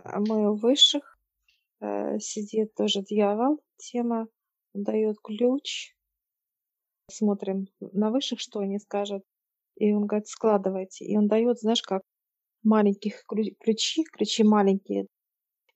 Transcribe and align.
когда 0.00 0.20
мы 0.20 0.50
у 0.50 0.54
высших, 0.54 1.18
э, 1.80 2.18
сидит 2.18 2.74
тоже 2.74 3.02
дьявол, 3.02 3.60
тема, 3.76 4.28
дает 4.74 5.16
ключ, 5.22 5.94
смотрим 7.10 7.68
на 7.80 8.10
высших, 8.10 8.40
что 8.40 8.60
они 8.60 8.78
скажут, 8.78 9.24
и 9.76 9.92
он 9.92 10.06
говорит, 10.06 10.28
складывайте. 10.28 11.04
И 11.04 11.16
он 11.16 11.28
дает, 11.28 11.60
знаешь, 11.60 11.82
как 11.82 12.02
маленьких 12.62 13.24
ключи, 13.26 14.04
ключи 14.04 14.44
маленькие, 14.44 15.06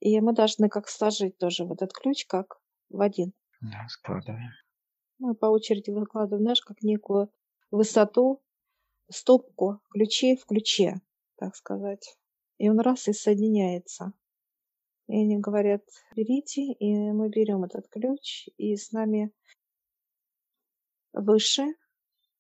и 0.01 0.21
мы 0.21 0.33
должны 0.33 0.69
как 0.69 0.89
сложить 0.89 1.39
тоже 1.39 1.65
вот 1.65 1.83
этот 1.83 1.93
ключ 1.93 2.27
как 2.27 2.59
в 2.91 3.01
один. 3.01 3.33
Да, 3.61 3.87
складываем. 3.89 4.51
Мы 5.19 5.35
по 5.35 5.47
очереди 5.47 5.91
выкладываем, 5.91 6.43
знаешь, 6.43 6.63
как 6.63 6.83
некую 6.83 7.31
высоту, 7.71 8.43
стопку 9.09 9.81
ключей 9.91 10.37
в 10.37 10.45
ключе, 10.47 10.97
так 11.37 11.55
сказать. 11.55 12.17
И 12.63 12.69
он 12.69 12.79
раз 12.79 13.09
и 13.09 13.13
соединяется. 13.13 14.13
И 15.09 15.17
они 15.17 15.37
говорят, 15.39 15.83
берите, 16.15 16.63
и 16.63 16.95
мы 17.11 17.29
берем 17.29 17.65
этот 17.65 17.89
ключ, 17.89 18.47
и 18.57 18.77
с 18.77 18.93
нами 18.93 19.33
выше 21.13 21.75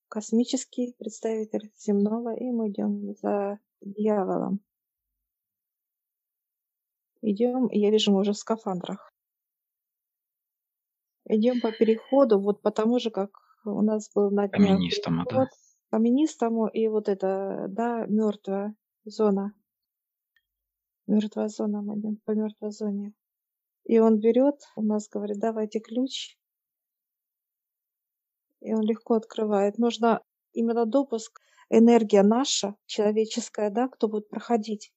космический 0.06 0.94
представитель 0.96 1.72
земного, 1.76 2.36
и 2.36 2.52
мы 2.52 2.70
идем 2.70 3.16
за 3.16 3.58
дьяволом. 3.80 4.60
Идем, 7.20 7.68
я 7.72 7.90
вижу, 7.90 8.12
мы 8.12 8.20
уже 8.20 8.32
в 8.32 8.38
скафандрах. 8.38 9.12
Идем 11.24 11.60
по 11.60 11.72
переходу, 11.72 12.38
вот 12.38 12.62
потому 12.62 13.00
же, 13.00 13.10
как 13.10 13.32
у 13.64 13.82
нас 13.82 14.08
был 14.14 14.30
на 14.30 14.46
днях 14.46 14.68
Каменистому, 14.68 15.24
да? 15.28 15.48
каменистому, 15.90 16.68
и 16.68 16.86
вот 16.86 17.08
это, 17.08 17.66
да, 17.68 18.06
мертвая 18.06 18.76
зона. 19.04 19.52
Мертвая 21.06 21.48
зона, 21.48 21.82
мы 21.82 22.16
по 22.24 22.32
мертвой 22.32 22.70
зоне. 22.70 23.12
И 23.84 23.98
он 23.98 24.20
берет, 24.20 24.60
у 24.76 24.82
нас 24.82 25.08
говорит, 25.08 25.38
давайте 25.38 25.80
ключ. 25.80 26.36
И 28.60 28.72
он 28.72 28.82
легко 28.82 29.14
открывает. 29.14 29.78
Нужно 29.78 30.22
именно 30.52 30.86
допуск, 30.86 31.40
энергия 31.68 32.22
наша, 32.22 32.76
человеческая, 32.86 33.70
да, 33.70 33.88
кто 33.88 34.08
будет 34.08 34.28
проходить. 34.28 34.92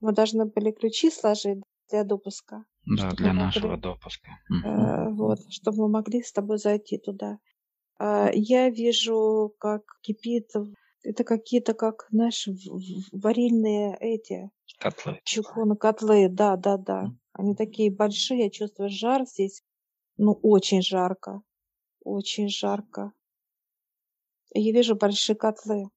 Мы 0.00 0.12
должны 0.12 0.46
были 0.46 0.72
ключи 0.72 1.10
сложить 1.10 1.62
для 1.90 2.04
допуска. 2.04 2.64
Да, 2.84 3.10
для 3.12 3.32
нашего 3.32 3.68
могли, 3.68 3.82
допуска. 3.82 4.30
Э, 4.64 5.08
вот, 5.10 5.38
чтобы 5.50 5.82
мы 5.82 5.88
могли 5.88 6.22
с 6.22 6.32
тобой 6.32 6.58
зайти 6.58 6.98
туда. 6.98 7.38
Э, 7.98 8.30
я 8.32 8.70
вижу, 8.70 9.54
как 9.58 9.82
кипит, 10.02 10.50
это 11.02 11.24
какие-то, 11.24 11.74
как, 11.74 12.06
знаешь, 12.10 12.48
варильные 13.12 13.96
эти... 14.00 14.50
Котлы. 14.78 15.20
Чугуны, 15.24 15.76
котлы, 15.76 16.28
да, 16.28 16.56
да, 16.56 16.76
да. 16.76 17.06
Они 17.32 17.54
такие 17.54 17.90
большие, 17.90 18.44
я 18.44 18.50
чувствую 18.50 18.90
жар 18.90 19.26
здесь. 19.26 19.62
Ну, 20.16 20.32
очень 20.42 20.82
жарко. 20.82 21.42
Очень 22.04 22.48
жарко. 22.48 23.12
Я 24.54 24.72
вижу 24.72 24.96
большие 24.96 25.36
котлы. 25.36 25.90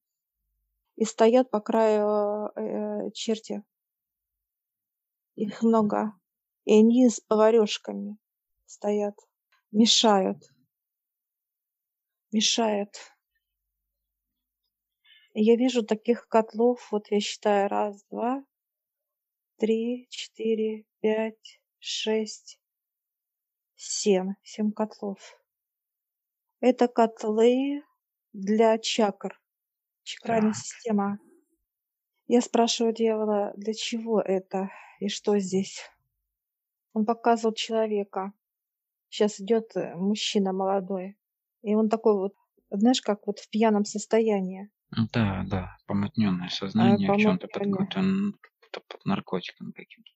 И 0.96 1.04
стоят 1.04 1.50
по 1.50 1.60
краю 1.60 2.50
э, 2.56 3.10
черти 3.12 3.62
их 5.40 5.62
много. 5.62 6.12
И 6.64 6.74
они 6.74 7.08
с 7.08 7.20
поварешками 7.20 8.18
стоят, 8.66 9.16
мешают. 9.72 10.44
Мешают. 12.32 12.94
И 15.32 15.42
я 15.42 15.56
вижу 15.56 15.84
таких 15.84 16.28
котлов, 16.28 16.88
вот 16.92 17.10
я 17.10 17.20
считаю, 17.20 17.68
раз, 17.68 18.04
два, 18.10 18.44
три, 19.60 20.06
четыре, 20.08 20.86
пять, 21.00 21.60
шесть, 21.78 22.58
семь. 23.76 24.32
Семь 24.42 24.72
котлов. 24.72 25.38
Это 26.60 26.88
котлы 26.88 27.82
для 28.32 28.78
чакр. 28.78 29.38
Чакральная 30.02 30.54
система. 30.54 31.18
Я 32.26 32.40
спрашиваю 32.40 32.94
дьявола, 32.94 33.52
для 33.56 33.74
чего 33.74 34.20
это? 34.20 34.70
И 34.98 35.08
что 35.08 35.38
здесь? 35.38 35.82
Он 36.94 37.04
показывал 37.04 37.54
человека. 37.54 38.32
Сейчас 39.10 39.40
идет 39.40 39.76
э, 39.76 39.94
мужчина 39.94 40.52
молодой. 40.52 41.18
И 41.62 41.74
он 41.74 41.88
такой 41.88 42.14
вот, 42.14 42.34
знаешь, 42.70 43.02
как 43.02 43.26
вот 43.26 43.40
в 43.40 43.50
пьяном 43.50 43.84
состоянии. 43.84 44.70
Да, 45.12 45.44
да, 45.46 45.76
помутненное 45.86 46.48
сознание, 46.48 47.10
а, 47.10 47.14
в 47.14 47.18
чем-то 47.18 47.48
под, 48.70 48.86
под 48.86 49.04
наркотиком 49.04 49.72
каким-то. 49.72 50.10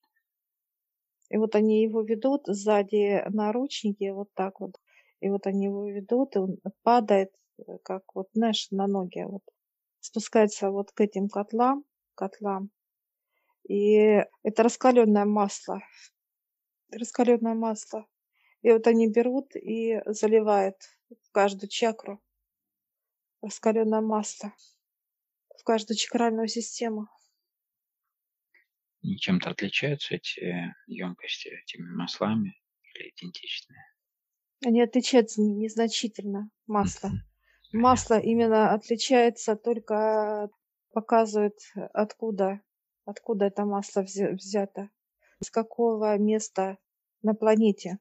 И 1.29 1.37
вот 1.37 1.55
они 1.55 1.83
его 1.83 2.01
ведут 2.01 2.43
сзади 2.45 3.23
наручники, 3.29 4.09
вот 4.11 4.29
так 4.33 4.59
вот. 4.59 4.75
И 5.21 5.29
вот 5.29 5.47
они 5.47 5.65
его 5.65 5.87
ведут, 5.89 6.35
и 6.35 6.39
он 6.39 6.57
падает, 6.83 7.31
э, 7.57 7.77
как 7.83 8.03
вот, 8.13 8.29
знаешь, 8.33 8.67
на 8.71 8.87
ноги. 8.87 9.23
Вот. 9.23 9.41
Спускается 9.99 10.69
вот 10.69 10.91
к 10.91 11.01
этим 11.01 11.29
котлам, 11.29 11.83
котлам. 12.13 12.69
И 13.67 14.23
это 14.43 14.63
раскаленное 14.63 15.25
масло. 15.25 15.81
Раскаленное 16.91 17.55
масло. 17.55 18.05
И 18.61 18.71
вот 18.71 18.85
они 18.87 19.07
берут 19.07 19.55
и 19.55 20.01
заливают 20.05 20.77
в 21.09 21.31
каждую 21.31 21.69
чакру 21.69 22.21
раскаленное 23.45 24.01
масло. 24.01 24.53
В 25.57 25.63
каждую 25.63 25.97
чакральную 25.97 26.47
систему. 26.47 27.07
Чем-то 29.19 29.51
отличаются 29.51 30.15
эти 30.15 30.73
емкости 30.87 31.49
этими 31.49 31.89
маслами 31.95 32.55
или 32.93 33.09
идентичные? 33.09 33.83
Они 34.65 34.81
отличаются 34.81 35.41
незначительно, 35.41 36.49
масло. 36.65 37.11
Масло 37.71 38.19
именно 38.19 38.73
отличается 38.73 39.55
только 39.55 40.49
показывает, 40.91 41.57
откуда 41.93 42.61
откуда 43.05 43.45
это 43.45 43.65
масло 43.65 44.01
взято, 44.01 44.89
с 45.39 45.49
какого 45.49 46.17
места 46.17 46.77
на 47.21 47.33
планете. 47.33 47.99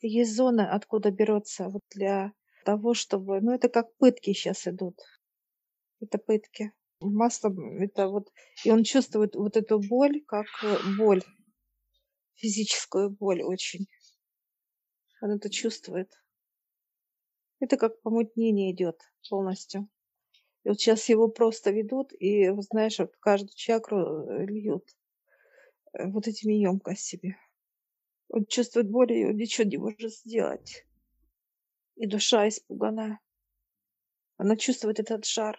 Есть 0.00 0.34
зоны, 0.34 0.60
откуда 0.60 1.10
берется 1.10 1.68
вот 1.68 1.82
для 1.90 2.32
того, 2.64 2.94
чтобы... 2.94 3.40
Ну, 3.40 3.52
это 3.52 3.68
как 3.68 3.94
пытки 3.96 4.32
сейчас 4.32 4.66
идут. 4.66 5.00
Это 6.00 6.18
пытки. 6.18 6.72
Масло, 7.00 7.54
это 7.78 8.08
вот... 8.08 8.32
И 8.64 8.70
он 8.70 8.84
чувствует 8.84 9.34
вот 9.34 9.56
эту 9.56 9.80
боль, 9.80 10.22
как 10.26 10.46
э, 10.62 10.76
боль. 10.96 11.22
Физическую 12.34 13.10
боль 13.10 13.42
очень. 13.42 13.86
Он 15.20 15.32
это 15.32 15.50
чувствует. 15.50 16.10
Это 17.60 17.76
как 17.76 18.00
помутнение 18.02 18.72
идет 18.72 19.00
полностью. 19.28 19.88
И 20.64 20.68
вот 20.68 20.80
сейчас 20.80 21.08
его 21.08 21.28
просто 21.28 21.70
ведут, 21.70 22.12
и, 22.12 22.50
знаешь, 22.70 22.98
вот 22.98 23.14
каждую 23.20 23.54
чакру 23.54 24.28
э, 24.28 24.46
льют 24.46 24.84
э, 25.92 26.06
вот 26.08 26.26
этими 26.26 26.54
емкостями. 26.54 27.38
Он 28.28 28.44
чувствует 28.46 28.90
боль, 28.90 29.12
и 29.12 29.24
он 29.24 29.36
ничего 29.36 29.66
не 29.68 29.76
может 29.76 30.12
сделать. 30.12 30.84
И 31.94 32.06
душа 32.06 32.48
испугана. 32.48 33.20
Она 34.38 34.56
чувствует 34.56 34.98
этот 34.98 35.24
жар. 35.24 35.58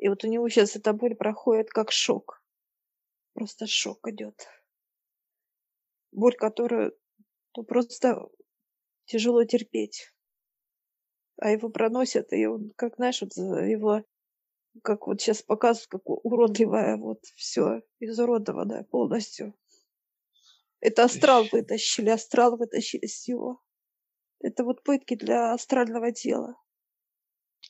И 0.00 0.08
вот 0.08 0.24
у 0.24 0.28
него 0.28 0.48
сейчас 0.48 0.76
эта 0.76 0.92
боль 0.92 1.14
проходит 1.14 1.70
как 1.70 1.92
шок. 1.92 2.42
Просто 3.34 3.66
шок 3.66 4.08
идет. 4.08 4.48
Боль, 6.12 6.34
которую 6.34 6.98
ну, 7.56 7.62
просто 7.64 8.28
тяжело 9.06 9.44
терпеть 9.44 10.12
а 11.40 11.50
его 11.50 11.70
проносят, 11.70 12.32
и 12.32 12.46
он, 12.46 12.70
как 12.76 12.96
знаешь, 12.96 13.22
вот 13.22 13.34
его, 13.36 14.04
как 14.82 15.06
вот 15.06 15.20
сейчас 15.20 15.42
показывают, 15.42 15.88
как 15.88 16.02
уродливое, 16.06 16.96
вот 16.98 17.24
все 17.34 17.82
изуродованное 17.98 18.84
полностью. 18.84 19.54
Это 20.80 21.04
астрал 21.04 21.46
вытащили, 21.50 22.10
астрал 22.10 22.56
вытащили 22.56 23.06
с 23.06 23.26
него. 23.26 23.60
Это 24.40 24.64
вот 24.64 24.82
пытки 24.82 25.14
для 25.14 25.52
астрального 25.52 26.12
тела. 26.12 26.56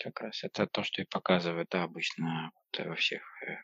Как 0.02 0.20
раз 0.20 0.42
это 0.44 0.66
то, 0.66 0.82
что 0.82 1.02
и 1.02 1.06
показывают, 1.06 1.68
да, 1.70 1.84
обычно 1.84 2.50
вот 2.54 2.86
во 2.86 2.96
всех 2.96 3.22
э, 3.42 3.56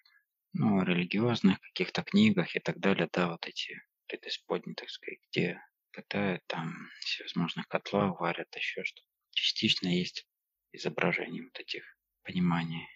ну, 0.53 0.83
религиозных 0.83 1.61
каких-то 1.61 2.03
книгах 2.03 2.57
и 2.57 2.61
так 2.61 2.79
далее, 2.79 3.09
да, 3.13 3.31
вот 3.31 3.47
эти 3.47 3.81
преисподние, 4.07 4.75
так 4.75 4.91
сказать, 4.91 5.21
где 5.31 5.61
пытают 5.93 6.43
там 6.47 6.75
всевозможных 7.01 7.67
котлов, 7.69 8.21
варят 8.21 8.55
еще 8.55 8.85
что-то 8.85 9.07
частично 9.37 9.89
есть 9.89 10.27
изображение 10.73 11.45
вот 11.45 11.61
этих 11.61 11.85
пониманий. 12.25 12.89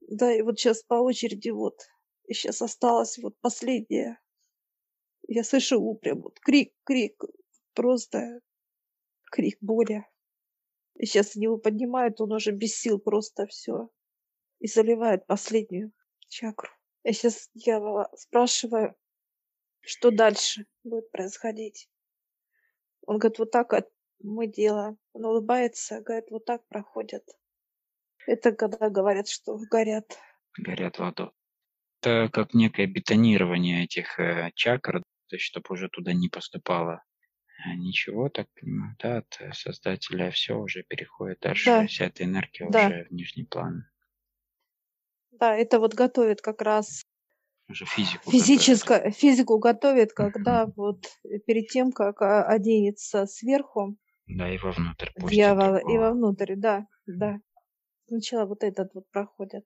Да, 0.00 0.32
и 0.32 0.42
вот 0.42 0.58
сейчас 0.58 0.82
по 0.82 0.94
очереди 0.94 1.50
вот, 1.50 1.80
и 2.26 2.34
сейчас 2.34 2.60
осталось 2.60 3.18
вот 3.18 3.40
последнее. 3.40 4.18
Я 5.28 5.44
слышу 5.44 5.94
прям 5.94 6.20
вот 6.22 6.38
крик, 6.40 6.72
крик, 6.84 7.22
просто 7.74 8.40
крик 9.30 9.58
боли. 9.60 10.04
И 10.98 11.06
сейчас 11.06 11.36
его 11.36 11.58
поднимают, 11.58 12.20
он 12.20 12.32
уже 12.32 12.52
без 12.52 12.76
сил 12.76 12.98
просто 12.98 13.46
все. 13.46 13.88
И 14.60 14.66
заливает 14.66 15.26
последнюю 15.26 15.92
чакру. 16.28 16.70
Я 17.04 17.12
сейчас 17.12 17.50
дьявола 17.54 18.10
спрашиваю, 18.16 18.94
что 19.80 20.10
дальше 20.10 20.66
будет 20.82 21.10
происходить. 21.10 21.88
Он 23.02 23.18
говорит, 23.18 23.38
вот 23.38 23.50
так 23.50 23.72
мы 24.20 24.46
делаем. 24.46 24.98
Он 25.12 25.26
улыбается, 25.26 26.00
говорит, 26.00 26.30
вот 26.30 26.44
так 26.44 26.66
проходят. 26.66 27.24
Это 28.26 28.52
когда 28.52 28.90
говорят, 28.90 29.28
что 29.28 29.56
горят. 29.70 30.18
Горят 30.58 30.98
в 30.98 31.02
аду. 31.02 31.32
Это 32.00 32.28
как 32.32 32.54
некое 32.54 32.86
бетонирование 32.86 33.84
этих 33.84 34.18
э, 34.18 34.50
чакр, 34.54 35.00
то 35.28 35.36
есть 35.36 35.44
чтобы 35.44 35.66
уже 35.70 35.88
туда 35.88 36.12
не 36.12 36.28
поступало 36.28 37.02
ничего, 37.76 38.28
так 38.28 38.48
понимаю, 38.54 38.96
да, 38.98 39.18
от 39.18 39.36
э, 39.40 39.52
Создателя 39.52 40.30
все 40.30 40.58
уже 40.58 40.82
переходит 40.82 41.40
дальше, 41.40 41.64
Да, 41.64 41.86
вся 41.86 42.06
эта 42.06 42.24
энергия 42.24 42.68
да, 42.70 42.86
уже 42.86 43.04
в 43.04 43.12
нижний 43.12 43.44
план, 43.44 43.84
да, 45.32 45.54
это 45.56 45.78
вот 45.80 45.94
готовит 45.94 46.40
как 46.40 46.62
раз 46.62 47.04
уже 47.68 47.84
физику 47.84 48.30
готовит. 48.30 48.46
физическое, 48.46 49.10
физику 49.10 49.58
готовит, 49.58 50.12
когда 50.12 50.66
вот 50.76 51.06
перед 51.46 51.68
тем, 51.68 51.92
как 51.92 52.22
а, 52.22 52.44
оденется 52.44 53.26
сверху 53.26 53.96
Да, 54.26 54.52
и 54.52 54.58
вовнутрь 54.58 55.10
дьявола 55.16 55.78
и 55.78 55.98
вовнутрь, 55.98 56.54
да, 56.56 56.86
да. 57.06 57.40
Сначала 58.08 58.46
вот 58.46 58.62
этот 58.62 58.94
вот 58.94 59.10
проходит. 59.10 59.64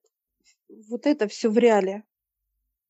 Вот 0.89 1.07
это 1.07 1.29
все 1.29 1.51
в 1.51 1.59
реале. 1.59 2.05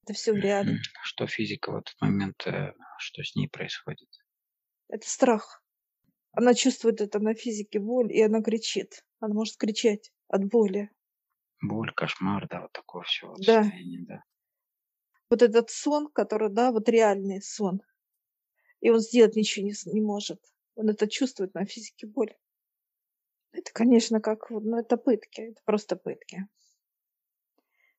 Это 0.04 0.14
все 0.14 0.32
в 0.32 0.36
реале. 0.36 0.78
Что 1.02 1.26
физика 1.26 1.72
в 1.72 1.76
этот 1.76 2.00
момент, 2.00 2.46
э, 2.46 2.72
что 2.98 3.22
с 3.22 3.34
ней 3.34 3.48
происходит? 3.48 4.08
Это 4.90 5.08
страх. 5.08 5.62
Она 6.32 6.54
чувствует 6.54 7.00
это 7.00 7.20
на 7.20 7.34
физике 7.34 7.78
боль, 7.78 8.12
и 8.12 8.20
она 8.22 8.42
кричит. 8.42 9.04
Она 9.20 9.34
может 9.34 9.56
кричать 9.56 10.12
от 10.28 10.44
боли. 10.44 10.90
Боль, 11.62 11.92
кошмар, 11.94 12.48
да, 12.48 12.62
вот 12.62 12.72
такое 12.72 13.02
все 13.02 13.28
вот 13.28 13.38
Да. 13.46 13.62
состояние, 13.62 14.04
да. 14.06 14.22
Вот 15.30 15.42
этот 15.42 15.70
сон, 15.70 16.08
который, 16.12 16.50
да, 16.50 16.72
вот 16.72 16.88
реальный 16.88 17.40
сон. 17.40 17.82
И 18.80 18.90
он 18.90 18.98
сделать 19.00 19.36
ничего 19.36 19.66
не, 19.66 19.74
не 19.92 20.00
может. 20.00 20.40
Он 20.74 20.88
это 20.88 21.06
чувствует 21.08 21.54
на 21.54 21.66
физике 21.66 22.06
боль. 22.06 22.34
Это, 23.52 23.72
конечно, 23.72 24.20
как, 24.20 24.50
ну, 24.50 24.78
это 24.78 24.96
пытки, 24.96 25.40
это 25.40 25.60
просто 25.64 25.96
пытки. 25.96 26.48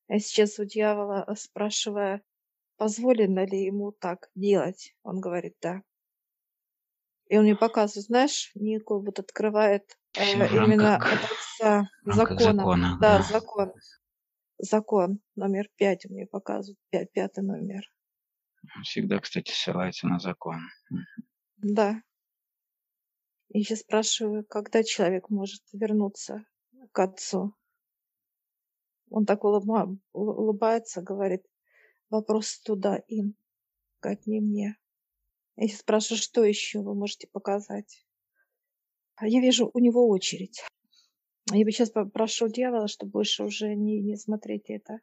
Я 0.07 0.19
сейчас 0.19 0.59
у 0.59 0.65
дьявола 0.65 1.25
э, 1.27 1.35
спрашиваю, 1.35 2.21
позволено 2.77 3.45
ли 3.45 3.63
ему 3.65 3.91
так 3.91 4.29
делать. 4.35 4.95
Он 5.03 5.21
говорит, 5.21 5.55
да. 5.61 5.83
И 7.31 7.37
он 7.37 7.43
мне 7.43 7.55
показывает, 7.55 8.07
знаешь, 8.07 8.51
некую 8.55 9.05
вот 9.05 9.17
открывает 9.17 9.97
э, 10.17 10.21
именно 10.33 10.99
рамках, 10.99 11.13
от 11.13 11.31
отца 11.31 11.89
закона. 12.03 12.39
закона, 12.41 12.97
Да, 12.99 13.17
да. 13.19 13.23
закон. 13.23 13.73
Закон 14.57 15.21
номер 15.37 15.69
пять 15.77 16.05
мне 16.09 16.27
показывает, 16.27 16.77
пять, 16.89 17.09
пятый 17.13 17.45
номер. 17.45 17.83
Всегда, 18.83 19.19
кстати, 19.19 19.49
ссылается 19.49 20.07
на 20.07 20.19
закон. 20.19 20.57
Да. 21.55 22.03
И 23.47 23.63
сейчас 23.63 23.79
спрашиваю, 23.79 24.45
когда 24.45 24.83
человек 24.83 25.29
может 25.29 25.63
вернуться 25.71 26.43
к 26.91 26.99
отцу. 26.99 27.55
Он 29.09 29.25
так 29.25 29.45
улыбается, 29.45 31.01
говорит, 31.01 31.45
вопрос 32.09 32.59
туда 32.59 32.97
им, 33.07 33.37
как 34.01 34.27
не 34.27 34.41
мне. 34.41 34.80
Я 35.63 35.67
спрашиваю, 35.67 36.19
что 36.19 36.43
еще 36.43 36.79
вы 36.79 36.95
можете 36.95 37.27
показать? 37.27 38.03
А 39.15 39.27
я 39.27 39.39
вижу 39.39 39.69
у 39.71 39.77
него 39.77 40.09
очередь. 40.09 40.63
Я 41.51 41.63
бы 41.63 41.71
сейчас 41.71 41.91
попрошу 41.91 42.47
дьявола, 42.47 42.87
чтобы 42.87 43.11
больше 43.11 43.43
уже 43.43 43.75
не, 43.75 44.01
не 44.01 44.15
смотреть 44.15 44.71
это. 44.71 45.01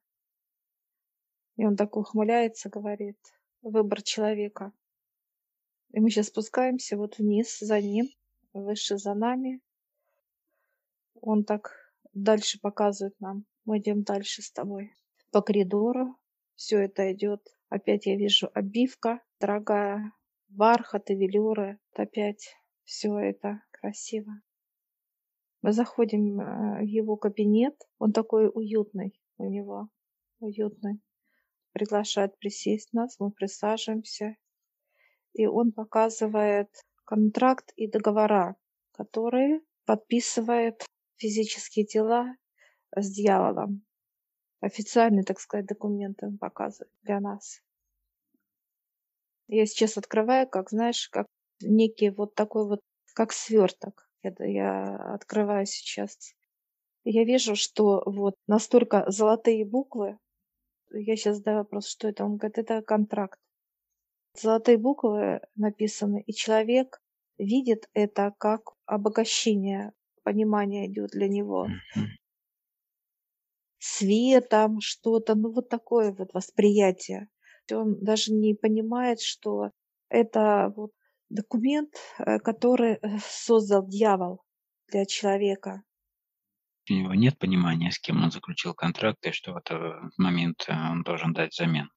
И 1.59 1.65
он 1.65 1.77
так 1.77 1.97
ухмыляется, 1.97 2.71
говорит, 2.71 3.17
выбор 3.63 4.03
человека. 4.03 4.73
И 5.93 6.01
мы 6.01 6.11
сейчас 6.11 6.27
спускаемся 6.27 6.97
вот 6.97 7.19
вниз 7.19 7.61
за 7.61 7.81
ним, 7.81 8.09
выше 8.53 8.99
за 8.99 9.15
нами. 9.15 9.61
Он 11.21 11.45
так 11.45 11.73
дальше 12.13 12.59
показывает 12.61 13.15
нам. 13.21 13.45
Мы 13.65 13.79
идем 13.79 14.03
дальше 14.03 14.43
с 14.43 14.51
тобой 14.51 14.93
по 15.31 15.41
коридору. 15.41 16.17
Все 16.57 16.79
это 16.79 17.13
идет. 17.13 17.47
Опять 17.69 18.07
я 18.07 18.17
вижу 18.17 18.51
обивка 18.55 19.23
дорогая, 19.39 20.13
бархат 20.49 21.11
и 21.11 21.15
велюры. 21.15 21.79
Опять 21.95 22.57
все 22.85 23.17
это 23.19 23.63
красиво. 23.71 24.41
Мы 25.63 25.73
заходим 25.73 26.41
э, 26.41 26.83
в 26.83 26.87
его 26.87 27.17
кабинет. 27.17 27.75
Он 27.99 28.13
такой 28.13 28.51
уютный 28.53 29.21
у 29.37 29.49
него. 29.49 29.89
Уютный. 30.41 31.01
Приглашает 31.73 32.39
присесть 32.39 32.93
нас. 32.93 33.19
Мы 33.19 33.31
присаживаемся. 33.31 34.37
И 35.33 35.47
он 35.47 35.73
показывает 35.73 36.71
контракт 37.05 37.73
и 37.77 37.91
договора, 37.91 38.57
которые 38.93 39.61
подписывает 39.85 40.85
физические 41.17 41.87
тела 41.87 42.37
с 42.95 43.11
дьяволом. 43.11 43.85
Официальные, 44.61 45.25
так 45.25 45.41
сказать, 45.41 45.67
документы 45.67 46.27
он 46.27 46.39
показывает 46.39 46.93
для 47.03 47.21
нас. 47.21 47.61
Я 49.49 49.65
сейчас 49.67 49.97
открываю, 49.97 50.47
как, 50.47 50.71
знаешь, 50.71 51.09
как 51.09 51.27
некий 51.63 52.11
вот 52.11 52.35
такой 52.35 52.67
вот, 52.67 52.81
как 53.15 53.33
сверток. 53.33 54.09
Это 54.23 54.45
я 54.45 54.97
открываю 55.15 55.67
сейчас. 55.67 56.35
Я 57.05 57.25
вижу, 57.25 57.57
что 57.57 58.03
вот 58.05 58.35
настолько 58.47 59.11
золотые 59.11 59.65
буквы. 59.65 60.19
Я 60.91 61.17
сейчас 61.17 61.39
задаю 61.39 61.59
вопрос, 61.59 61.89
что 61.89 62.09
это? 62.09 62.25
Он 62.25 62.37
говорит, 62.37 62.59
это 62.59 62.83
контракт. 62.83 63.39
Золотые 64.35 64.77
буквы 64.77 65.41
написаны, 65.57 66.23
и 66.27 66.33
человек 66.33 67.01
видит 67.39 67.89
это 67.95 68.35
как 68.39 68.73
обогащение, 68.85 69.93
понимание 70.23 70.87
идет 70.87 71.11
для 71.11 71.29
него. 71.29 71.69
Светом, 73.79 74.81
что-то, 74.81 75.35
ну 75.35 75.53
вот 75.53 75.69
такое 75.69 76.13
вот 76.13 76.35
восприятие. 76.35 77.29
Он 77.73 77.99
даже 78.03 78.33
не 78.33 78.55
понимает, 78.55 79.21
что 79.21 79.71
это 80.09 80.73
вот 80.77 80.93
документ, 81.29 81.95
э, 82.19 82.39
который 82.39 82.95
э, 82.95 83.19
создал 83.21 83.87
дьявол 83.87 84.43
для 84.91 85.05
человека. 85.05 85.83
У 86.91 86.95
него 86.95 87.15
нет 87.15 87.39
понимания, 87.39 87.91
с 87.91 87.99
кем 87.99 88.23
он 88.23 88.31
заключил 88.31 88.75
контракт 88.75 89.25
и 89.27 89.33
что 89.33 89.53
в 89.53 89.59
этот 89.59 90.17
момент 90.17 90.65
э, 90.69 90.73
он 90.73 91.03
должен 91.03 91.33
дать 91.33 91.53
взамен. 91.53 91.91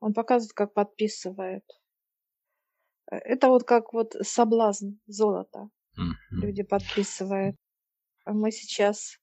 Он 0.00 0.12
показывает, 0.12 0.52
как 0.52 0.74
подписывает. 0.74 1.64
Это 3.06 3.48
вот 3.48 3.64
как 3.64 3.92
вот 3.92 4.14
соблазн 4.22 4.98
золота. 5.06 5.68
Мгм. 5.96 6.16
Люди 6.42 6.62
подписывают. 6.62 7.56
А 8.24 8.32
Мы 8.32 8.52
сейчас 8.52 9.18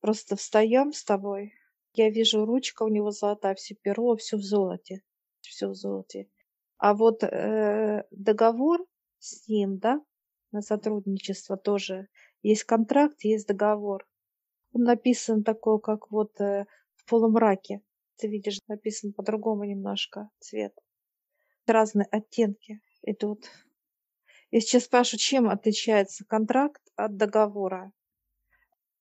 просто 0.00 0.36
встаем 0.36 0.92
с 0.92 1.04
тобой. 1.04 1.52
Я 1.96 2.10
вижу, 2.10 2.44
ручка 2.44 2.82
у 2.82 2.88
него 2.88 3.10
золотая, 3.10 3.54
все 3.54 3.74
перо, 3.74 4.16
все 4.16 4.36
в 4.36 4.42
золоте. 4.42 5.00
Все 5.40 5.68
в 5.68 5.74
золоте. 5.74 6.28
А 6.76 6.92
вот 6.92 7.22
э, 7.22 8.04
договор 8.10 8.84
с 9.18 9.48
ним, 9.48 9.78
да, 9.78 10.02
на 10.52 10.60
сотрудничество 10.60 11.56
тоже. 11.56 12.08
Есть 12.42 12.64
контракт, 12.64 13.24
есть 13.24 13.48
договор. 13.48 14.06
Он 14.72 14.82
написан 14.82 15.42
такой, 15.42 15.80
как 15.80 16.10
вот 16.10 16.38
э, 16.38 16.66
в 16.96 17.06
полумраке. 17.06 17.80
Ты 18.16 18.28
видишь, 18.28 18.60
написан 18.68 19.14
по-другому 19.14 19.64
немножко 19.64 20.28
цвет. 20.38 20.74
Разные 21.66 22.06
оттенки 22.10 22.82
идут. 23.04 23.46
Я 24.50 24.60
сейчас 24.60 24.84
спрашиваю, 24.84 25.20
чем 25.20 25.48
отличается 25.48 26.26
контракт 26.26 26.82
от 26.94 27.16
договора? 27.16 27.90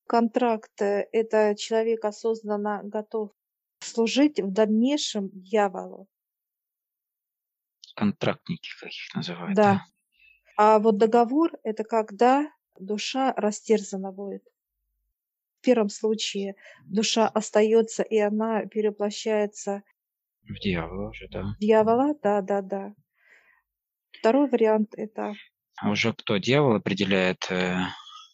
Контракт 0.07 0.81
э,– 0.81 1.07
это 1.11 1.55
человек 1.55 2.05
осознанно 2.05 2.81
готов 2.83 3.31
служить 3.79 4.39
в 4.39 4.51
дальнейшем 4.51 5.29
дьяволу. 5.33 6.07
Контрактники, 7.95 8.69
как 8.79 8.89
их 8.89 9.15
называют. 9.15 9.55
Да. 9.55 9.85
А 10.57 10.79
вот 10.79 10.97
договор– 10.97 11.51
это 11.63 11.83
когда 11.83 12.51
душа 12.77 13.33
растерзана 13.33 14.11
будет. 14.11 14.43
В 15.59 15.65
первом 15.65 15.89
случае 15.89 16.55
душа 16.85 17.27
остается, 17.27 18.03
и 18.03 18.19
она 18.19 18.65
переплощается 18.65 19.81
В 20.43 20.59
дьявола 20.59 21.09
уже, 21.09 21.27
да. 21.29 21.43
в 21.43 21.59
дьявола. 21.59 22.13
Да, 22.21 22.41
да, 22.41 22.61
да. 22.61 22.93
Второй 24.11 24.49
вариант– 24.49 24.93
это 24.97 25.33
А 25.77 25.89
уже 25.89 26.13
кто 26.13 26.37
дьявол 26.37 26.75
определяет, 26.75 27.49
э, 27.49 27.77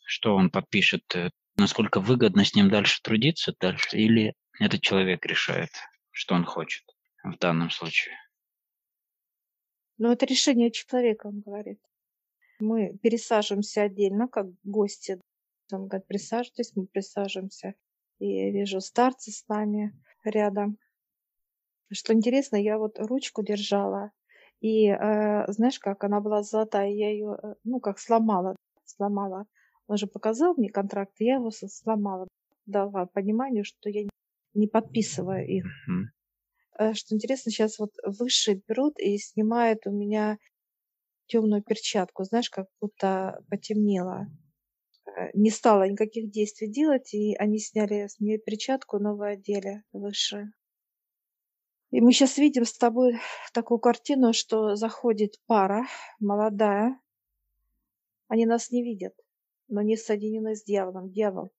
что 0.06 0.36
он 0.36 0.50
подпишет, 0.50 1.04
э, 1.16 1.30
насколько 1.62 2.00
выгодно 2.00 2.44
с 2.44 2.54
ним 2.54 2.70
дальше 2.70 3.02
трудиться 3.02 3.54
дальше, 3.60 3.98
или 3.98 4.34
этот 4.60 4.82
человек 4.82 5.26
решает, 5.26 5.70
что 6.12 6.36
он 6.36 6.44
хочет 6.44 6.84
в 7.24 7.38
данном 7.38 7.70
случае. 7.70 8.16
Ну, 9.98 10.12
это 10.12 10.26
решение 10.26 10.72
человека, 10.72 11.28
он 11.28 11.42
говорит. 11.42 11.80
Мы 12.60 12.98
пересаживаемся 12.98 13.84
отдельно, 13.84 14.28
как 14.28 14.48
гости. 14.64 15.20
Он 15.72 15.88
говорит, 15.88 16.08
присаживайтесь, 16.08 16.76
мы 16.76 16.88
присаживаемся. 16.88 17.76
И 18.20 18.28
я 18.28 18.52
вижу 18.52 18.82
старцы 18.82 19.32
с 19.32 19.48
нами 19.48 19.94
рядом. 20.24 20.78
Что 21.92 22.14
интересно, 22.14 22.56
я 22.56 22.78
вот 22.78 23.00
ручку 23.00 23.44
держала, 23.44 24.12
и, 24.62 24.88
э, 24.88 25.52
знаешь, 25.52 25.80
как 25.80 26.04
она 26.04 26.22
была 26.22 26.44
золотая, 26.44 26.90
я 26.90 27.10
ее, 27.10 27.38
э, 27.42 27.56
ну, 27.64 27.80
как 27.80 28.00
сломала, 28.00 28.56
сломала. 28.86 29.46
Он 29.92 29.98
же 29.98 30.08
показал 30.08 30.54
мне 30.56 30.70
контракт, 30.70 31.12
и 31.20 31.26
я 31.26 31.36
его 31.36 31.52
сломала, 31.52 32.26
дала 32.66 33.08
пониманию, 33.08 33.66
что 33.66 33.90
я 33.90 34.08
не 34.54 34.68
подписываю 34.68 35.46
их. 35.46 35.66
Э, 36.80 36.94
Что 36.94 37.14
интересно, 37.14 37.52
сейчас 37.52 37.78
вот 37.78 37.92
высшие 38.06 38.62
берут 38.66 38.98
и 39.00 39.18
снимают 39.18 39.86
у 39.88 39.92
меня 39.92 40.38
темную 41.28 41.62
перчатку, 41.62 42.24
знаешь, 42.24 42.50
как 42.50 42.68
будто 42.80 43.44
потемнело. 43.50 44.28
Э, 45.08 45.32
Не 45.34 45.50
стала 45.50 45.90
никаких 45.90 46.32
действий 46.32 46.70
делать, 46.72 47.14
и 47.14 47.36
они 47.36 47.60
сняли 47.60 48.08
с 48.08 48.18
меня 48.22 48.38
перчатку, 48.38 48.98
новое 48.98 49.34
одели 49.34 49.84
выше. 49.92 50.54
И 51.90 52.00
мы 52.00 52.14
сейчас 52.14 52.38
видим 52.38 52.64
с 52.64 52.78
тобой 52.78 53.20
такую 53.54 53.80
картину, 53.80 54.32
что 54.32 54.76
заходит 54.78 55.34
пара 55.48 55.86
молодая, 56.22 56.98
они 58.30 58.46
нас 58.46 58.72
не 58.72 58.82
видят, 58.82 59.14
но 59.72 59.82
не 59.82 59.98
соединены 59.98 60.56
с 60.56 60.64
дьяволом. 60.64 61.12
Дьявол 61.12 61.52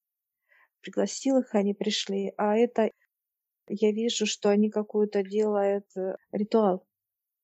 пригласил 0.82 1.38
их, 1.40 1.54
они 1.54 1.74
пришли. 1.74 2.32
А 2.38 2.56
это 2.56 2.90
я 3.68 3.92
вижу, 3.92 4.26
что 4.26 4.50
они 4.50 4.70
какую-то 4.70 5.22
делают 5.22 5.86
э, 5.96 6.16
ритуал, 6.32 6.86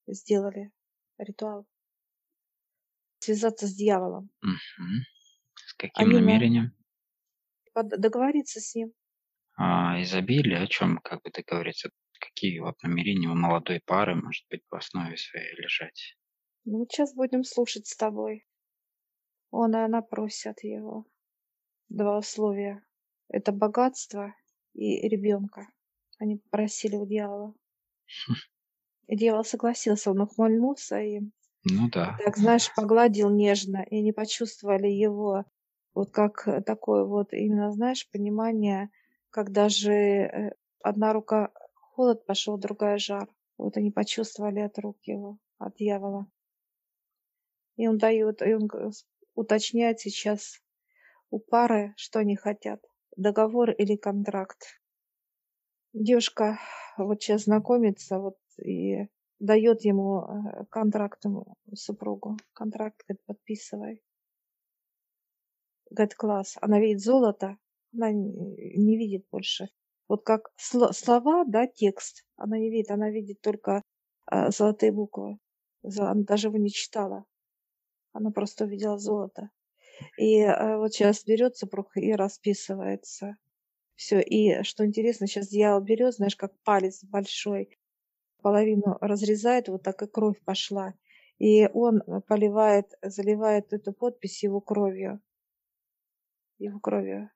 сделали 0.08 0.72
ритуал. 1.18 1.66
Связаться 3.20 3.66
с 3.68 3.74
дьяволом. 3.74 4.30
Мгм. 4.42 5.04
С 5.54 5.74
каким 5.74 6.08
Они 6.08 6.14
на- 6.14 6.20
намерением? 6.20 6.72
Договориться 7.74 8.60
с 8.60 8.74
ним. 8.74 8.92
А 9.56 10.00
изобилие, 10.02 10.58
о 10.62 10.66
чем 10.66 10.98
как 10.98 11.22
бы 11.22 11.30
договориться? 11.30 11.90
Какие 12.18 12.58
вот 12.60 12.82
намерения 12.82 13.28
у 13.28 13.34
молодой 13.34 13.80
пары, 13.84 14.14
может 14.16 14.44
быть, 14.50 14.62
в 14.70 14.74
основе 14.74 15.16
своей 15.16 15.54
лежать? 15.54 16.16
Ну 16.64 16.78
вот 16.78 16.90
сейчас 16.90 17.14
будем 17.14 17.44
слушать 17.44 17.86
с 17.86 17.94
тобой. 17.96 18.47
Он 19.50 19.74
и 19.74 19.78
она 19.78 20.02
просят 20.02 20.62
его. 20.62 21.06
Два 21.88 22.18
условия. 22.18 22.84
Это 23.28 23.52
богатство 23.52 24.34
и 24.74 25.08
ребенка. 25.08 25.68
Они 26.18 26.36
попросили 26.36 26.96
у 26.96 27.06
дьявола. 27.06 27.54
И 29.06 29.16
дьявол 29.16 29.44
согласился, 29.44 30.10
он 30.10 30.20
ухмыльнулся 30.20 31.00
и 31.00 31.20
Ну 31.64 31.88
да. 31.90 32.16
так, 32.22 32.36
знаешь, 32.36 32.72
погладил 32.74 33.30
нежно, 33.30 33.82
и 33.82 33.98
они 33.98 34.12
почувствовали 34.12 34.88
его 34.88 35.44
вот 35.94 36.10
как 36.10 36.46
э, 36.46 36.60
такое 36.60 37.04
вот 37.04 37.32
именно, 37.32 37.72
знаешь, 37.72 38.08
понимание, 38.10 38.90
как 39.30 39.50
даже 39.50 39.92
э, 39.92 40.52
одна 40.82 41.12
рука 41.12 41.50
холод 41.74 42.24
пошел, 42.26 42.58
другая 42.58 42.98
жар. 42.98 43.28
Вот 43.56 43.76
они 43.76 43.90
почувствовали 43.90 44.60
от 44.60 44.78
рук 44.78 44.98
его, 45.02 45.38
от 45.58 45.74
дьявола. 45.76 46.26
И 47.76 47.88
он 47.88 47.98
дает, 47.98 48.42
и 48.42 48.54
он 48.54 48.68
уточняет 49.38 50.00
сейчас 50.00 50.60
у 51.30 51.38
пары, 51.38 51.94
что 51.96 52.18
они 52.18 52.36
хотят. 52.36 52.80
Договор 53.16 53.70
или 53.70 53.96
контракт. 53.96 54.80
Девушка 55.92 56.58
вот 56.96 57.22
сейчас 57.22 57.44
знакомится 57.44 58.18
вот 58.18 58.36
и 58.64 59.06
дает 59.38 59.84
ему 59.84 60.22
э, 60.22 60.64
контракт 60.70 61.24
ему, 61.24 61.54
супругу. 61.72 62.36
Контракт, 62.52 63.02
говорит, 63.06 63.24
подписывай. 63.26 64.02
Говорит, 65.90 66.14
класс. 66.14 66.56
Она 66.60 66.80
видит 66.80 67.00
золото, 67.00 67.56
она 67.94 68.10
не 68.12 68.98
видит 68.98 69.26
больше. 69.30 69.68
Вот 70.08 70.24
как 70.24 70.50
сло- 70.56 70.92
слова, 70.92 71.44
да, 71.46 71.66
текст, 71.66 72.24
она 72.36 72.58
не 72.58 72.70
видит, 72.70 72.90
она 72.90 73.10
видит 73.10 73.40
только 73.40 73.82
э, 74.30 74.50
золотые 74.50 74.92
буквы. 74.92 75.38
Она 75.84 76.22
даже 76.24 76.48
его 76.48 76.58
не 76.58 76.70
читала. 76.70 77.24
Она 78.18 78.32
просто 78.32 78.64
увидела 78.64 78.98
золото. 78.98 79.50
И 80.16 80.40
э, 80.40 80.76
вот 80.76 80.92
сейчас 80.92 81.24
берет 81.24 81.56
супруг 81.56 81.96
и 81.96 82.12
расписывается. 82.12 83.36
Все. 83.94 84.20
И 84.20 84.64
что 84.64 84.84
интересно, 84.84 85.28
сейчас 85.28 85.46
дьявол 85.46 85.82
берет, 85.82 86.14
знаешь, 86.14 86.34
как 86.34 86.52
палец 86.64 87.04
большой, 87.04 87.78
половину 88.42 88.98
разрезает, 89.00 89.68
вот 89.68 89.84
так 89.84 90.02
и 90.02 90.08
кровь 90.08 90.40
пошла. 90.44 90.94
И 91.38 91.68
он 91.68 91.98
э, 91.98 92.20
поливает, 92.26 92.92
заливает 93.02 93.72
эту 93.72 93.92
подпись 93.92 94.42
его 94.42 94.60
кровью. 94.60 95.20
Его 96.58 96.80
кровью. 96.80 97.30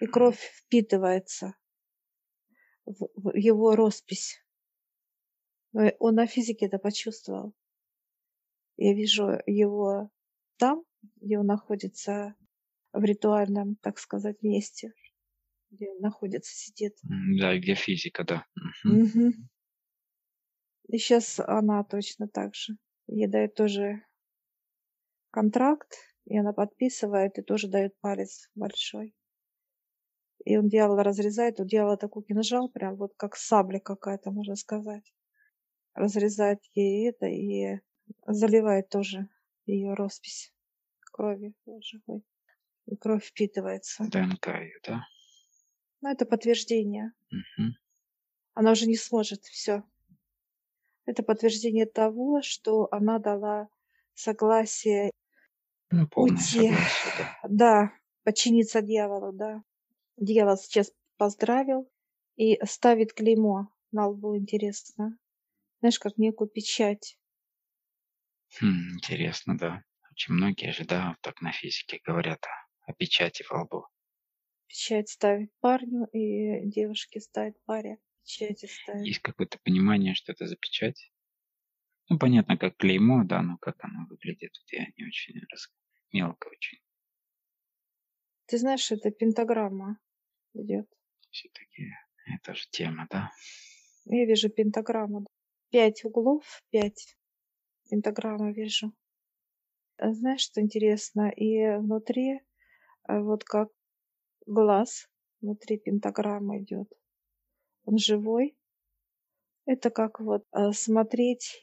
И 0.00 0.06
кровь 0.06 0.40
впитывается 0.40 1.54
в, 2.84 3.32
его 3.32 3.76
роспись. 3.76 4.44
Но 5.72 5.88
Он 6.00 6.16
на 6.16 6.26
физике 6.26 6.66
это 6.66 6.80
почувствовал. 6.80 7.54
Я 8.78 8.94
вижу 8.94 9.40
его 9.46 10.10
там, 10.56 10.84
где 11.16 11.38
он 11.38 11.46
находится 11.46 12.36
в 12.92 13.04
ритуальном, 13.04 13.76
так 13.76 13.98
сказать, 13.98 14.42
месте, 14.42 14.94
где 15.70 15.90
он 15.90 16.00
находится, 16.00 16.54
сидит. 16.54 16.96
Да, 17.40 17.56
где 17.58 17.74
физика, 17.74 18.24
да. 18.24 18.44
Мгм. 18.84 18.98
Мгм. 19.02 19.48
И 20.88 20.98
сейчас 20.98 21.38
она 21.38 21.84
точно 21.84 22.26
так 22.28 22.54
же. 22.56 22.76
Ей 23.06 23.26
дает 23.28 23.54
тоже 23.54 24.02
контракт, 25.30 25.94
и 26.26 26.36
она 26.36 26.52
подписывает, 26.52 27.38
и 27.38 27.42
тоже 27.42 27.68
дает 27.68 27.98
палец 28.00 28.50
большой. 28.54 29.14
И 30.44 30.56
он 30.56 30.68
дьявола 30.68 31.02
разрезает, 31.04 31.60
у 31.60 31.64
дьявола 31.64 31.96
такой 31.96 32.22
кинжал, 32.24 32.68
прям 32.68 32.96
вот 32.96 33.12
как 33.16 33.36
сабля 33.36 33.78
какая-то, 33.80 34.30
можно 34.30 34.56
сказать. 34.56 35.12
Разрезает 35.94 36.60
ей 36.74 37.10
это 37.10 37.26
и 37.26 37.80
заливает 38.26 38.88
тоже 38.88 39.28
ее 39.66 39.94
роспись 39.94 40.52
кровью 41.12 41.54
живой. 41.80 42.22
И 42.86 42.96
кровь 42.96 43.24
впитывается. 43.24 44.04
ДНК 44.04 44.46
ее, 44.48 44.78
да? 44.86 45.04
Но 46.00 46.10
это 46.10 46.24
подтверждение. 46.24 47.12
Мгм. 47.30 47.74
Она 48.54 48.70
уже 48.70 48.86
не 48.86 48.96
сможет, 48.96 49.44
все. 49.44 49.82
Это 51.06 51.22
подтверждение 51.22 51.86
того, 51.86 52.40
что 52.42 52.88
она 52.90 53.18
дала 53.18 53.68
согласие 54.14 55.10
Ну, 55.90 56.08
уйти, 56.14 56.68
согласие, 56.68 57.12
да. 57.18 57.48
да, 57.48 57.92
подчиниться 58.24 58.80
дьяволу, 58.80 59.32
да. 59.32 59.62
Дьявол 60.16 60.56
сейчас 60.56 60.92
поздравил 61.16 61.90
и 62.36 62.58
ставит 62.64 63.12
клеймо 63.12 63.68
на 63.90 64.08
лбу, 64.08 64.36
интересно. 64.36 65.18
Знаешь, 65.80 65.98
как 65.98 66.16
некую 66.16 66.48
печать. 66.48 67.17
Хм, 68.56 68.94
интересно, 68.94 69.56
да. 69.56 69.84
Очень 70.10 70.34
многие 70.34 70.72
же, 70.72 70.84
да, 70.84 71.16
так 71.20 71.40
на 71.40 71.52
физике 71.52 72.00
говорят 72.04 72.44
о, 72.44 72.90
о 72.90 72.94
печати 72.94 73.44
во 73.48 73.62
лбу. 73.62 73.86
Печать 74.66 75.08
ставит 75.08 75.50
парню, 75.60 76.06
и 76.12 76.66
девушке 76.66 77.20
ставит 77.20 77.62
паре. 77.64 77.98
Печати 78.24 78.66
ставит. 78.66 79.06
Есть 79.06 79.20
какое-то 79.20 79.58
понимание, 79.64 80.14
что 80.14 80.32
это 80.32 80.46
за 80.46 80.56
печать? 80.56 81.12
Ну, 82.08 82.18
понятно, 82.18 82.56
как 82.56 82.76
клеймо, 82.76 83.24
да, 83.24 83.42
но 83.42 83.58
как 83.58 83.84
оно 83.84 84.06
выглядит, 84.08 84.52
вот 84.58 84.72
я 84.72 84.86
не 84.96 85.06
очень 85.06 85.40
раз... 85.50 85.68
мелко 86.12 86.48
очень. 86.48 86.78
Ты 88.46 88.58
знаешь, 88.58 88.90
это 88.90 89.10
пентаграмма 89.10 89.98
идет. 90.54 90.88
Все-таки 91.30 91.92
это 92.26 92.54
же 92.54 92.66
тема, 92.70 93.06
да? 93.10 93.30
Я 94.06 94.24
вижу 94.24 94.48
пентаграмму. 94.48 95.26
Пять 95.70 96.02
углов, 96.04 96.62
пять. 96.70 97.17
Пентаграмму 97.88 98.52
вижу. 98.52 98.92
А 99.98 100.12
Знаешь, 100.12 100.42
что 100.42 100.60
интересно? 100.60 101.30
И 101.30 101.76
внутри, 101.76 102.40
а, 103.04 103.20
вот 103.20 103.44
как 103.44 103.68
глаз, 104.46 105.08
внутри 105.40 105.78
пентаграммы 105.78 106.62
идет. 106.62 106.92
Он 107.84 107.98
живой. 107.98 108.56
Это 109.66 109.90
как 109.90 110.20
вот 110.20 110.44
а, 110.52 110.72
смотреть 110.72 111.60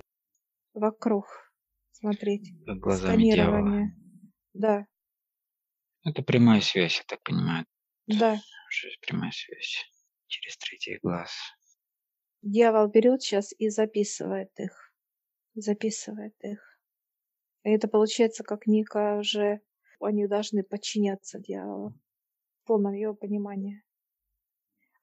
вокруг. 0.74 1.26
Смотреть. 1.92 2.54
Как 2.66 2.78
глазами 2.80 3.24
дьявола. 3.24 3.90
Да, 4.54 4.86
Это 6.04 6.22
прямая 6.22 6.62
связь, 6.62 6.98
я 6.98 7.04
так 7.08 7.22
понимаю. 7.24 7.66
да. 8.08 8.40
Прямая 9.02 9.32
связь 9.32 9.86
через 10.28 10.58
третий 10.58 11.00
глаз. 11.02 11.32
Дьявол 12.42 12.88
берет 12.90 13.22
сейчас 13.22 13.54
и 13.58 13.70
записывает 13.70 14.52
их. 14.60 14.85
Записывает 15.56 16.36
их. 16.42 16.80
И 17.64 17.70
это 17.72 17.88
получается 17.88 18.44
как 18.44 18.68
некое 18.68 19.18
уже... 19.18 19.62
Они 20.02 20.28
должны 20.28 20.62
подчиняться 20.62 21.40
дьяволу. 21.40 21.94
В 22.64 22.68
полном 22.68 22.94
его 22.94 23.16
понимании. 23.16 23.84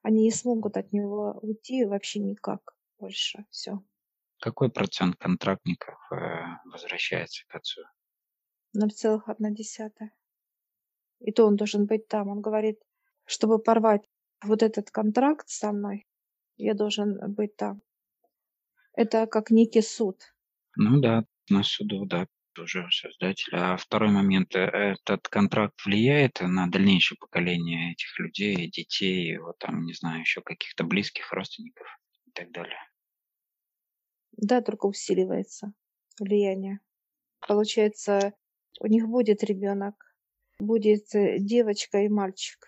Они 0.03 0.23
не 0.23 0.31
смогут 0.31 0.77
от 0.77 0.93
него 0.93 1.39
уйти 1.41 1.83
вообще 1.83 2.19
никак 2.19 2.75
больше. 2.99 3.45
Все. 3.49 3.83
Какой 4.39 4.69
процент 4.69 5.15
контрактников 5.15 5.97
э, 6.11 6.15
возвращается 6.65 7.43
к 7.47 7.55
отцу? 7.55 7.81
0,1. 8.77 9.89
И 11.19 11.31
то 11.31 11.45
он 11.45 11.55
должен 11.55 11.85
быть 11.85 12.07
там. 12.07 12.27
Он 12.29 12.41
говорит, 12.41 12.79
чтобы 13.25 13.59
порвать 13.59 14.03
вот 14.43 14.61
этот 14.61 14.91
контракт 14.91 15.47
со 15.47 15.71
мной, 15.71 16.05
Я 16.57 16.73
должен 16.73 17.33
быть 17.33 17.55
там. 17.55 17.81
Это 18.93 19.25
как 19.25 19.49
некий 19.49 19.81
суд. 19.81 20.32
Ну 20.75 20.99
да, 20.99 21.25
на 21.49 21.63
суду, 21.63 22.05
да, 22.05 22.27
тоже 22.53 22.87
создатель. 22.91 23.53
А 23.55 23.77
второй 23.77 24.09
момент, 24.09 24.55
э, 24.55 24.59
этот 24.59 25.27
контракт 25.27 25.85
влияет 25.85 26.39
на 26.41 26.67
дальнейшее 26.67 27.17
поколение 27.17 27.93
этих 27.93 28.17
людей, 28.19 28.69
детей, 28.69 29.37
вот 29.37 29.57
там, 29.59 29.85
не 29.85 29.93
знаю, 29.93 30.21
еще 30.21 30.41
каких-то 30.41 30.83
близких 30.83 31.31
родственников 31.31 31.87
и 32.25 32.31
так 32.31 32.51
далее. 32.51 32.79
Да, 34.37 34.61
только 34.61 34.87
усиливается 34.87 35.73
влияние. 36.19 36.79
Получается, 37.47 38.33
у 38.79 38.87
них 38.87 39.07
будет 39.07 39.43
ребенок, 39.43 39.95
будет 40.59 41.13
э, 41.13 41.37
девочка 41.39 41.99
и 41.99 42.09
мальчик. 42.09 42.67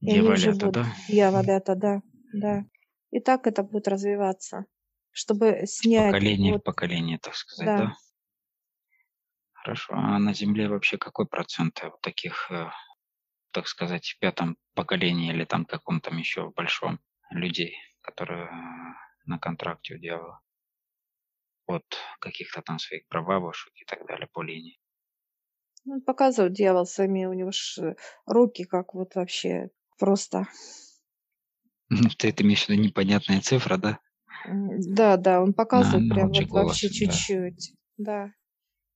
И 0.00 0.12
Дьяволята, 0.12 0.66
будут 0.66 0.72
да? 0.72 0.86
дьяволята, 1.08 1.74
да, 1.74 2.02
да. 2.32 2.64
И 3.10 3.20
так 3.20 3.46
это 3.46 3.62
будет 3.62 3.88
развиваться, 3.88 4.66
чтобы 5.14 5.62
снять 5.66 6.12
Поколение 6.12 6.52
в 6.52 6.56
вот, 6.56 6.64
поколение, 6.64 7.18
так 7.18 7.34
сказать, 7.36 7.66
да. 7.66 7.86
да? 7.86 7.96
Хорошо. 9.52 9.94
А 9.94 10.18
на 10.18 10.34
Земле 10.34 10.68
вообще 10.68 10.98
какой 10.98 11.26
процент 11.26 11.78
э, 11.82 11.88
вот 11.88 12.00
таких, 12.02 12.50
э, 12.50 12.68
так 13.52 13.68
сказать, 13.68 14.06
в 14.08 14.18
пятом 14.18 14.58
поколении 14.74 15.32
или 15.32 15.44
там 15.44 15.64
каком-то 15.64 16.12
еще 16.14 16.50
большом 16.50 16.98
людей, 17.30 17.76
которые 18.02 18.46
э, 18.46 18.50
на 19.24 19.38
контракте 19.38 19.94
у 19.94 19.98
дьявола? 19.98 20.40
От 21.66 21.84
каких-то 22.20 22.60
там 22.60 22.78
своих 22.78 23.06
прабабушек 23.06 23.72
и 23.76 23.84
так 23.84 24.04
далее 24.06 24.28
по 24.32 24.42
линии. 24.42 24.78
Ну, 25.84 26.02
показывает 26.02 26.54
дьявол 26.54 26.86
своими, 26.86 27.24
у 27.26 27.32
него 27.34 27.52
ж 27.52 27.94
руки 28.26 28.64
как 28.64 28.94
вот 28.94 29.14
вообще 29.14 29.70
просто. 29.98 30.46
Ну, 31.90 32.08
Ты 32.18 32.30
это 32.30 32.42
имеешь 32.42 32.64
в 32.64 32.68
виду 32.70 32.82
непонятная 32.82 33.40
цифра, 33.42 33.76
да? 33.76 34.00
М, 34.46 34.80
Да, 34.94 35.16
да, 35.16 35.42
он 35.42 35.52
показывает 35.54 36.08
на 36.08 36.14
прям 36.16 36.28
вот 36.28 36.52
вообще 36.52 36.88
голоса, 36.88 36.88
да. 36.90 36.94
чуть-чуть, 36.94 37.72
да. 37.96 38.32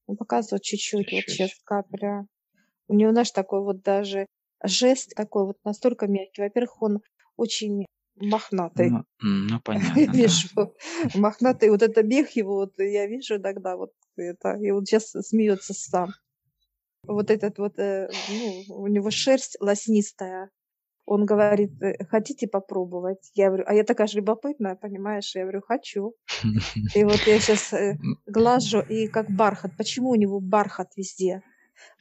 Он 0.07 0.17
показывает 0.17 0.63
чуть-чуть, 0.63 1.13
вот 1.13 1.25
Чуть-чуть. 1.27 1.51
сейчас 1.51 1.51
капля. 1.65 2.27
У 2.89 2.95
него, 2.95 3.13
знаешь, 3.13 3.31
такой 3.33 3.63
вот 3.63 3.83
даже 3.83 4.27
жест 4.65 5.15
такой 5.17 5.47
вот 5.47 5.59
настолько 5.65 6.07
мягкий. 6.09 6.43
Во-первых, 6.43 6.83
он 6.83 7.01
очень 7.37 7.87
мохнатый. 8.17 8.91
Ну, 8.91 9.05
ну 9.23 9.61
Я 9.73 9.81
понятно, 9.95 10.07
да. 10.07 10.13
вижу 10.19 10.75
мохнатый, 11.15 11.71
вот 11.71 11.83
это 11.83 12.03
бег 12.03 12.31
его, 12.33 12.57
вот 12.57 12.75
я 12.79 13.07
вижу 13.07 13.37
иногда 13.37 13.77
вот 13.77 13.93
это, 14.17 14.57
и 14.57 14.71
он 14.71 14.87
сейчас 14.87 15.11
смеется 15.11 15.75
сам. 15.75 16.15
Вот 17.07 17.31
этот 17.31 17.59
вот, 17.59 17.79
э, 17.79 18.09
ну, 18.29 18.65
у 18.69 18.87
него 18.89 19.11
шерсть 19.11 19.57
лоснистая. 19.61 20.51
Он 21.09 21.25
говорит, 21.27 21.73
э, 21.83 22.05
хотите 22.07 22.49
попробовать? 22.49 23.31
Я 23.35 23.49
говорю, 23.49 23.65
а 23.67 23.75
я 23.75 23.85
такая 23.85 24.07
же 24.09 24.19
любопытная, 24.19 24.77
понимаешь? 24.77 25.35
Я 25.37 25.43
говорю, 25.43 25.63
хочу. 25.63 26.15
И 26.93 27.05
вот 27.05 27.27
я 27.27 27.39
сейчас 27.41 27.73
М, 28.03 28.17
глажу, 28.27 28.81
и 28.81 29.09
как 29.09 29.31
бархат. 29.31 29.77
Почему 29.77 30.11
у 30.11 30.15
него 30.15 30.41
бархат 30.41 30.97
везде? 30.97 31.43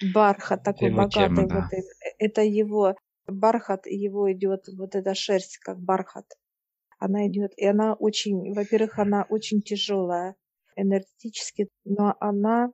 Бархат 0.02 0.64
Это 0.64 0.66
такой 0.66 0.90
его 0.90 1.04
тема, 1.04 1.44
богатый, 1.44 1.48
да. 1.48 1.62
вот 1.62 1.74
э- 1.74 1.82
это 2.20 2.42
его 2.44 2.96
бархат, 3.28 3.88
его 3.88 4.32
идет 4.34 4.68
вот 4.78 4.96
эта 4.96 5.16
шерсть 5.16 5.58
как 5.60 5.80
бархат. 5.82 6.26
Она 7.00 7.28
идет, 7.28 7.54
и 7.58 7.66
она 7.66 7.96
очень, 7.96 8.54
во-первых, 8.54 9.00
она 9.00 9.26
очень 9.30 9.62
тяжелая 9.62 10.36
энергетически, 10.76 11.70
но 11.86 12.16
она 12.20 12.72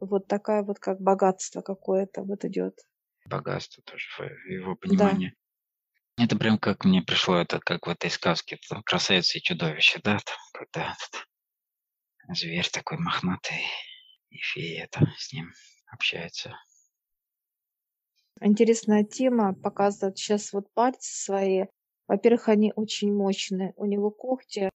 вот 0.00 0.26
такая 0.28 0.64
вот 0.64 0.78
как 0.80 1.00
богатство 1.00 1.60
какое-то 1.62 2.22
вот 2.24 2.44
идет. 2.44 2.80
Богатство 3.26 3.82
тоже 3.82 4.08
в 4.16 4.48
его 4.50 4.76
понимании. 4.76 5.34
Это 6.16 6.36
прям 6.36 6.58
как 6.58 6.84
мне 6.84 7.02
пришло, 7.02 7.36
это 7.38 7.58
как 7.58 7.86
в 7.86 7.90
этой 7.90 8.08
сказке, 8.08 8.58
там, 8.68 8.82
красавица 8.82 9.38
и 9.38 9.42
чудовище, 9.42 10.00
да, 10.02 10.18
там, 10.18 10.36
когда 10.52 10.96
зверь 12.28 12.68
такой 12.70 12.98
мохнатый, 12.98 13.64
и 14.30 14.38
фея 14.38 14.88
там 14.90 15.08
с 15.18 15.32
ним 15.32 15.52
общается. 15.90 16.56
интересная 18.40 19.04
тема 19.04 19.54
показывает 19.54 20.18
сейчас 20.18 20.52
вот 20.52 20.72
пальцы 20.72 21.24
свои. 21.24 21.64
Во-первых, 22.06 22.48
они 22.48 22.72
очень 22.76 23.12
мощные. 23.12 23.72
У 23.76 23.86
него 23.86 24.10
когти, 24.10 24.70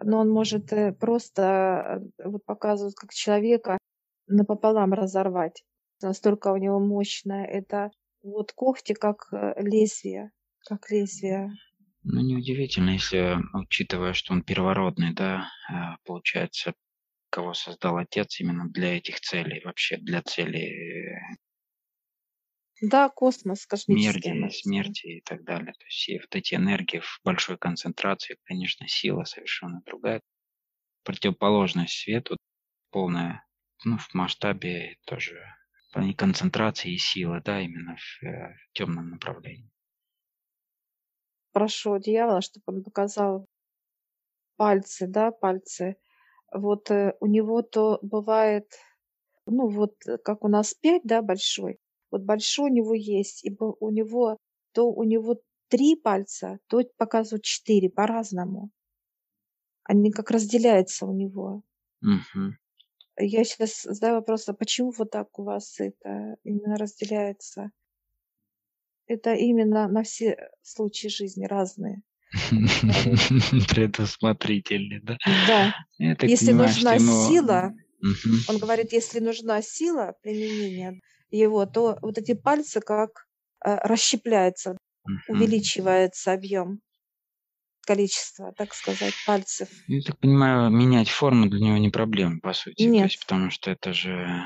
но 0.00 0.18
он 0.18 0.30
может 0.30 0.72
э, 0.72 0.92
просто 0.92 2.02
э, 2.18 2.28
вот 2.28 2.44
показывать 2.44 2.94
как 2.94 3.12
человека 3.12 3.78
напополам 4.26 4.92
разорвать. 4.92 5.64
Настолько 6.02 6.52
у 6.52 6.56
него 6.56 6.78
мощное. 6.78 7.46
Это 7.46 7.90
вот 8.22 8.52
когти 8.52 8.92
как 8.92 9.28
э, 9.32 9.54
лезвие, 9.62 10.32
как 10.66 10.90
лезвие. 10.90 11.50
Ну, 12.04 12.20
неудивительно, 12.20 12.90
если, 12.90 13.36
учитывая, 13.52 14.12
что 14.12 14.32
он 14.32 14.42
первородный, 14.42 15.12
да, 15.12 15.50
а, 15.68 15.96
получается, 16.04 16.74
кого 17.30 17.54
создал 17.54 17.98
отец 17.98 18.40
именно 18.40 18.68
для 18.68 18.96
этих 18.96 19.20
целей, 19.20 19.62
вообще 19.64 19.96
для 19.98 20.22
целей 20.22 21.10
э, 21.14 21.36
Да, 22.80 23.08
космос 23.08 23.66
космический, 23.66 24.30
смерти, 24.30 24.60
смерти 24.62 25.06
и 25.06 25.20
так 25.22 25.44
далее. 25.44 25.72
То 25.72 25.84
есть 25.86 26.08
и 26.08 26.18
вот 26.18 26.34
эти 26.34 26.54
энергии 26.54 27.00
в 27.00 27.20
большой 27.24 27.58
концентрации, 27.58 28.38
конечно, 28.44 28.86
сила 28.88 29.24
совершенно 29.24 29.82
другая. 29.84 30.20
Противоположность 31.04 31.94
свету, 31.94 32.36
полная, 32.90 33.46
ну, 33.84 33.98
в 33.98 34.14
масштабе 34.14 34.96
тоже 35.06 35.40
в 35.90 35.94
плане 35.94 36.14
концентрации 36.14 36.92
и 36.94 36.98
силы, 36.98 37.40
да, 37.44 37.60
именно 37.62 37.96
в, 37.96 38.24
э, 38.24 38.54
в 38.54 38.72
темном 38.74 39.10
направлении. 39.10 39.70
Прошу 41.56 41.98
дьявола, 41.98 42.42
чтобы 42.42 42.64
он 42.66 42.84
показал 42.84 43.46
пальцы, 44.56 45.06
да, 45.06 45.30
пальцы. 45.30 45.96
Вот 46.52 46.90
э, 46.90 47.14
у 47.20 47.26
него 47.26 47.62
то 47.62 47.98
бывает, 48.02 48.66
ну 49.46 49.66
вот 49.68 49.94
э, 50.06 50.18
как 50.18 50.44
у 50.44 50.48
нас 50.48 50.74
пять, 50.74 51.00
да, 51.04 51.22
большой. 51.22 51.78
Вот 52.10 52.24
большой 52.24 52.70
у 52.70 52.74
него 52.74 52.92
есть, 52.92 53.42
и 53.42 53.56
у 53.58 53.90
него 53.90 54.36
то 54.72 54.92
у 54.92 55.02
него 55.04 55.40
три 55.68 55.96
пальца, 55.96 56.58
то 56.66 56.82
показывают 56.98 57.44
четыре 57.44 57.88
по-разному. 57.88 58.68
Они 59.84 60.12
как 60.12 60.30
разделяются 60.30 61.06
у 61.06 61.14
него. 61.14 61.62
Мгм. 62.02 62.58
Я 63.18 63.44
сейчас 63.44 63.80
задаю 63.84 64.16
вопрос, 64.16 64.46
а 64.50 64.52
почему 64.52 64.90
вот 64.90 65.10
так 65.10 65.38
у 65.38 65.44
вас 65.44 65.80
это 65.80 66.36
именно 66.44 66.76
разделяется? 66.76 67.70
Это 69.06 69.34
именно 69.34 69.88
на 69.88 70.02
все 70.02 70.36
случаи 70.62 71.08
жизни 71.08 71.46
разные. 71.46 72.02
Предусмотрительный, 73.68 75.00
да? 75.00 75.16
Да, 75.46 75.74
если 76.22 76.52
нужна 76.52 76.94
ему... 76.94 77.28
сила, 77.28 77.72
он 78.48 78.58
говорит, 78.58 78.92
если 78.92 79.20
нужна 79.20 79.62
сила 79.62 80.14
применения 80.22 81.00
его, 81.30 81.66
то 81.66 81.98
вот 82.02 82.18
эти 82.18 82.34
пальцы 82.34 82.80
как 82.80 83.26
э, 83.64 83.76
расщепляются, 83.82 84.76
увеличивается 85.28 86.32
объем, 86.32 86.80
количество, 87.86 88.52
так 88.52 88.74
сказать, 88.74 89.14
пальцев. 89.24 89.68
Я 89.86 90.02
так 90.02 90.18
понимаю, 90.18 90.70
менять 90.70 91.08
форму 91.08 91.48
для 91.48 91.60
него 91.60 91.78
не 91.78 91.90
проблема, 91.90 92.40
по 92.40 92.52
сути. 92.52 92.82
То 92.82 92.90
Нет, 92.90 93.04
есть, 93.04 93.20
потому 93.20 93.50
что 93.50 93.70
это 93.70 93.92
же 93.92 94.44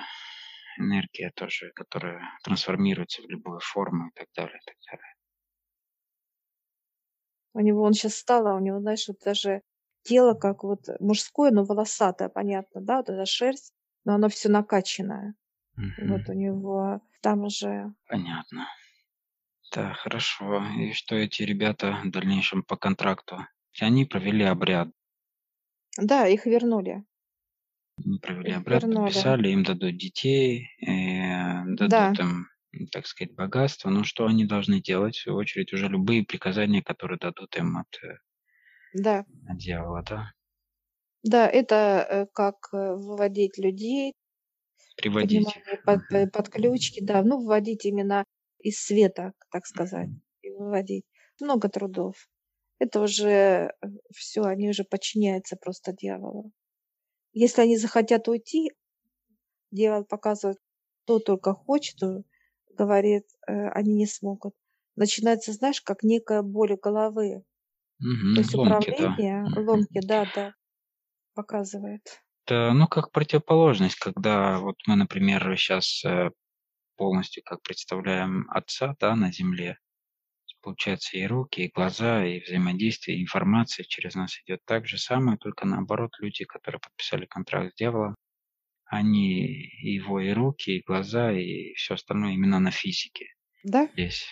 энергия 0.80 1.30
тоже, 1.36 1.72
которая 1.74 2.22
трансформируется 2.44 3.22
в 3.22 3.30
любую 3.30 3.60
форму 3.60 4.08
и 4.08 4.12
так 4.18 4.28
далее, 4.36 4.58
и 4.58 4.66
так 4.66 4.76
далее. 4.90 5.14
у 7.54 7.60
него 7.60 7.82
он 7.82 7.92
сейчас 7.94 8.16
стал, 8.16 8.46
а 8.46 8.54
у 8.54 8.60
него, 8.60 8.80
знаешь, 8.80 9.06
вот 9.08 9.18
даже 9.24 9.62
тело 10.02 10.34
как 10.34 10.64
вот 10.64 10.86
мужское, 11.00 11.50
но 11.50 11.64
волосатое, 11.64 12.28
понятно, 12.28 12.80
да, 12.80 12.98
вот 12.98 13.10
эта 13.10 13.26
шерсть, 13.26 13.72
но 14.04 14.14
оно 14.14 14.28
все 14.28 14.48
накачанное. 14.48 15.34
Вот 15.96 16.22
Мгм. 16.22 16.30
у 16.30 16.34
него 16.34 17.02
там 17.22 17.44
уже 17.44 17.94
Понятно. 18.06 18.68
Да, 19.74 19.94
хорошо. 19.94 20.62
И 20.78 20.92
что 20.92 21.16
эти 21.16 21.42
ребята 21.42 21.98
в 22.04 22.10
дальнейшем 22.10 22.62
по 22.62 22.76
контракту? 22.76 23.46
Они 23.80 24.04
провели 24.04 24.44
обряд. 24.44 24.88
Да, 25.98 26.26
их 26.26 26.46
вернули. 26.46 27.04
Провели 28.22 28.52
обряд, 28.52 28.88
вернули. 28.88 29.24
подписали, 29.24 29.48
им 29.48 29.62
дадут 29.62 29.96
детей, 29.96 30.68
э, 30.86 31.64
Да. 31.80 32.04
дадут 32.06 32.18
им, 32.20 32.46
м, 32.74 32.86
так 32.88 33.06
сказать, 33.06 33.34
богатство. 33.34 33.90
Ну, 33.90 34.04
что 34.04 34.26
они 34.26 34.44
должны 34.44 34.80
делать? 34.80 35.16
В 35.16 35.22
свою 35.22 35.38
очередь, 35.38 35.72
уже 35.72 35.88
любые 35.88 36.24
приказания, 36.24 36.82
которые 36.82 37.18
дадут 37.18 37.56
им 37.56 37.76
от, 37.78 37.88
э, 38.02 38.18
Да. 38.92 39.24
от 39.50 39.58
дьявола, 39.58 40.02
да? 40.02 40.32
Да, 41.22 41.46
это 41.48 42.06
э, 42.08 42.26
как 42.34 42.68
выводить 42.72 43.56
людей, 43.58 44.14
Приводить 44.96 45.58
под, 45.84 46.00
под 46.32 46.48
ключики, 46.48 47.00
да, 47.02 47.22
ну, 47.22 47.38
выводить 47.40 47.84
именно 47.84 48.24
из 48.58 48.78
света, 48.78 49.32
так 49.50 49.66
сказать, 49.66 50.10
и 50.42 50.50
выводить. 50.50 51.04
Много 51.40 51.68
трудов. 51.68 52.28
Это 52.78 53.00
уже 53.02 53.72
все, 54.14 54.42
они 54.44 54.68
уже 54.70 54.84
подчиняются 54.84 55.56
просто 55.56 55.92
дьяволу. 55.92 56.52
Если 57.32 57.62
они 57.62 57.76
захотят 57.76 58.28
уйти, 58.28 58.72
дьявол 59.72 60.04
показывает, 60.04 60.58
кто 61.04 61.18
только 61.20 61.54
хочет, 61.54 61.96
то 61.98 62.24
говорит, 62.76 63.26
э, 63.48 63.68
они 63.70 63.94
не 63.94 64.06
смогут. 64.06 64.54
Начинается, 64.96 65.52
знаешь, 65.52 65.80
как 65.82 66.02
некая 66.04 66.42
боль 66.42 66.76
головы. 66.76 67.44
Мгм. 68.06 68.34
То 68.34 68.40
есть 68.40 68.54
Ломки, 68.56 68.92
да. 68.98 69.10
управление, 69.16 69.48
Мгм. 69.48 69.56
ломки, 69.56 70.00
да, 70.00 70.26
да, 70.26 70.54
показывает. 71.34 72.22
Это, 72.46 72.72
ну, 72.72 72.86
как 72.88 73.12
противоположность, 73.12 73.96
когда 73.96 74.58
вот 74.58 74.76
мы, 74.86 74.96
например, 74.96 75.56
сейчас 75.56 76.02
полностью 76.96 77.42
как 77.44 77.62
представляем 77.62 78.46
Отца, 78.50 78.96
да, 79.00 79.16
на 79.16 79.32
земле. 79.32 79.78
Получается 80.62 81.16
и 81.16 81.26
руки, 81.26 81.62
и 81.62 81.70
глаза, 81.74 82.24
и 82.26 82.40
взаимодействие, 82.40 83.18
и 83.18 83.22
информация 83.22 83.84
через 83.84 84.14
нас 84.14 84.38
идет 84.44 84.60
так 84.66 84.86
же 84.86 84.98
самое, 84.98 85.38
только 85.38 85.66
наоборот, 85.66 86.10
люди, 86.20 86.44
которые 86.44 86.80
подписали 86.80 87.26
контракт 87.26 87.72
с 87.72 87.76
дьяволом, 87.76 88.14
они 88.84 89.42
его 89.82 90.20
и 90.20 90.30
руки, 90.32 90.70
и 90.78 90.82
глаза, 90.82 91.32
и 91.32 91.74
все 91.74 91.94
остальное 91.94 92.32
именно 92.32 92.60
на 92.60 92.70
физике 92.70 93.26
Да? 93.64 93.88
здесь. 93.94 94.26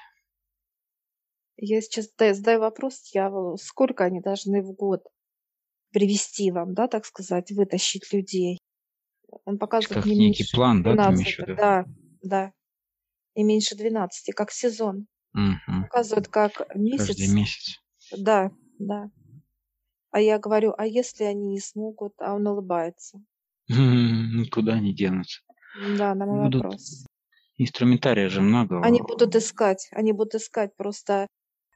Я 1.57 1.81
сейчас 1.81 2.09
да- 2.17 2.35
задаю 2.35 2.61
вопрос 2.61 3.01
дьяволу, 3.13 3.57
сколько 3.57 4.05
они 4.05 4.21
должны 4.21 4.63
в 4.63 4.73
год 4.73 5.03
привести 5.93 6.51
вам, 6.51 6.75
да, 6.75 6.89
так 6.89 7.07
сказать, 7.07 7.51
вытащить 7.53 8.13
людей? 8.13 8.59
Он 9.45 9.59
показывает 9.59 10.05
как 10.05 10.07
не 10.07 10.17
некий 10.17 10.45
меньше 10.45 10.57
план, 10.57 10.83
да, 10.83 10.97
ты 10.97 11.03
имеешь 11.11 11.37
в 11.37 11.39
12, 11.39 11.49
виду? 11.49 11.57
да, 11.57 11.85
да, 12.23 12.53
и 13.35 13.45
меньше 13.45 13.77
12, 13.77 14.35
как 14.35 14.51
сезон. 14.53 15.07
Мгм. 15.33 15.79
Показывает, 15.81 16.29
как 16.29 16.75
Каждый 16.95 17.29
месяц, 17.29 17.29
месяц. 17.29 17.79
да, 18.11 18.53
да. 18.79 19.11
А 20.11 20.21
я 20.21 20.39
говорю, 20.39 20.75
а 20.77 20.87
если 20.87 21.25
они 21.25 21.49
не 21.49 21.61
смогут, 21.61 22.13
а 22.19 22.35
он 22.35 22.47
улыбается. 22.47 23.23
Никуда 23.69 24.79
не 24.81 24.93
денутся. 24.95 25.41
Да, 26.01 26.15
на 26.15 26.27
мой 26.27 26.41
Будут 26.41 26.65
вопрос. 26.65 27.07
инструментария 27.59 28.29
же 28.31 28.41
много. 28.43 28.77
Они 28.81 29.01
будут 29.03 29.35
искать, 29.37 29.89
они 29.93 30.13
будут 30.13 30.35
искать 30.35 30.75
просто 30.77 31.27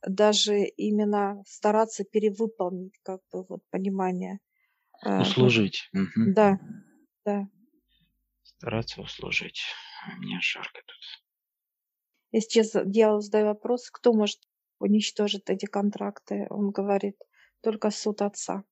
даже 0.07 0.65
именно 0.65 1.43
стараться 1.47 2.05
перевыполнить, 2.05 2.95
как 3.03 3.21
бы 3.33 3.45
вот 3.49 3.61
понимание. 3.71 4.39
э, 5.07 5.23
Услужить. 5.23 5.89
Мгм. 5.95 6.33
да, 6.37 6.59
да. 7.27 7.49
Стараться 8.45 9.01
услужить. 9.03 9.65
Мне 10.19 10.39
жарко 10.41 10.81
тут. 10.87 11.22
Я 12.33 12.41
сейчас 12.41 12.73
дьявол 12.87 13.21
задаю 13.21 13.47
вопрос, 13.47 13.91
кто 13.91 14.13
может 14.13 14.41
уничтожить 14.79 15.49
эти 15.49 15.67
контракты? 15.67 16.47
Он 16.51 16.71
говорит, 16.71 17.17
только 17.63 17.91
суд 17.91 18.23
отца. 18.23 18.65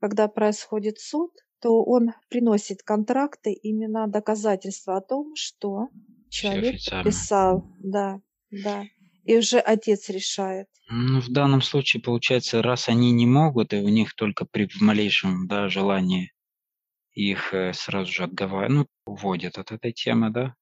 Когда 0.00 0.28
происходит 0.28 1.00
суд, 1.00 1.32
то 1.60 1.82
он 1.82 2.12
приносит 2.28 2.82
контракты 2.82 3.52
именно 3.52 4.06
доказательства 4.06 4.98
о 4.98 5.00
том, 5.00 5.34
что 5.34 5.88
человек 6.28 6.76
подписал. 6.88 7.64
Да, 7.78 8.20
да. 8.50 8.84
И 9.24 9.36
уже 9.36 9.58
отец 9.58 10.08
решает. 10.08 10.68
Ну, 10.90 11.20
в 11.20 11.28
данном 11.30 11.62
случае, 11.62 12.02
получается, 12.02 12.62
раз 12.62 12.88
они 12.88 13.12
не 13.12 13.26
могут, 13.26 13.72
и 13.72 13.78
у 13.78 13.88
них 13.88 14.14
только 14.14 14.46
при 14.46 14.68
малейшем 14.80 15.46
да, 15.48 15.68
желании 15.68 16.32
их 17.12 17.52
э, 17.52 17.72
сразу 17.72 18.10
же 18.10 18.24
отговаривают, 18.24 18.88
ну, 19.06 19.12
уводят 19.12 19.58
от 19.58 19.72
этой 19.72 19.92
темы, 19.92 20.30
да, 20.30 20.54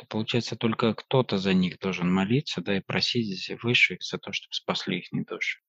то 0.00 0.06
получается 0.06 0.56
только 0.56 0.94
кто-то 0.94 1.36
за 1.36 1.52
них 1.52 1.78
должен 1.78 2.10
молиться, 2.10 2.62
да, 2.62 2.78
и 2.78 2.80
просить 2.80 3.50
высших 3.62 4.02
за 4.02 4.16
то, 4.16 4.32
чтобы 4.32 4.54
спасли 4.54 5.00
их 5.00 5.26
души. 5.26 5.60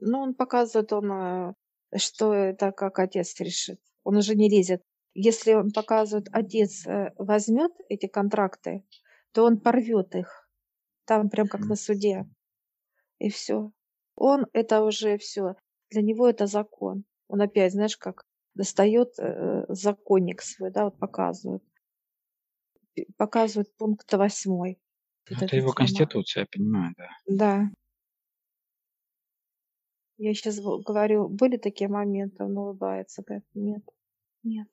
Ну, 0.00 0.20
он 0.20 0.34
показывает, 0.34 0.92
он, 0.92 1.12
э, 1.12 1.54
что 1.96 2.32
это 2.32 2.70
как 2.70 3.00
отец 3.00 3.34
решит. 3.40 3.80
Он 4.04 4.16
уже 4.18 4.36
не 4.36 4.48
лезет. 4.48 4.82
Если 5.14 5.52
он 5.52 5.72
показывает, 5.72 6.28
отец 6.32 6.86
э, 6.86 7.12
возьмет 7.18 7.72
эти 7.88 8.06
контракты, 8.06 8.84
то 9.32 9.44
он 9.44 9.58
порвет 9.58 10.14
их. 10.14 10.48
Там 11.04 11.28
прям 11.28 11.48
как 11.48 11.62
на 11.62 11.74
суде. 11.74 12.24
И 13.18 13.30
все. 13.30 13.72
Он 14.14 14.46
это 14.52 14.82
уже 14.82 15.18
все. 15.18 15.56
Для 15.90 16.02
него 16.02 16.28
это 16.28 16.46
закон. 16.46 17.04
Он 17.26 17.40
опять, 17.40 17.72
знаешь, 17.72 17.96
как 17.96 18.24
достает 18.54 19.18
э, 19.18 19.64
законник 19.68 20.40
свой, 20.40 20.70
да, 20.70 20.84
вот 20.84 21.00
показывает. 21.00 21.64
Показывает 23.16 23.74
пункт 23.76 24.12
восьмой. 24.12 24.78
Это 25.26 25.44
эта 25.44 25.56
его 25.56 25.68
тема. 25.68 25.74
конституция, 25.74 26.42
я 26.42 26.46
понимаю, 26.46 26.94
да. 26.96 27.08
Да. 27.26 27.70
Я 30.16 30.34
сейчас 30.34 30.58
говорю, 30.58 31.28
были 31.28 31.58
такие 31.58 31.88
моменты, 31.88 32.42
он 32.42 32.56
улыбается, 32.58 33.22
говорит, 33.22 33.46
нет, 33.54 33.82
нет. 34.42 34.68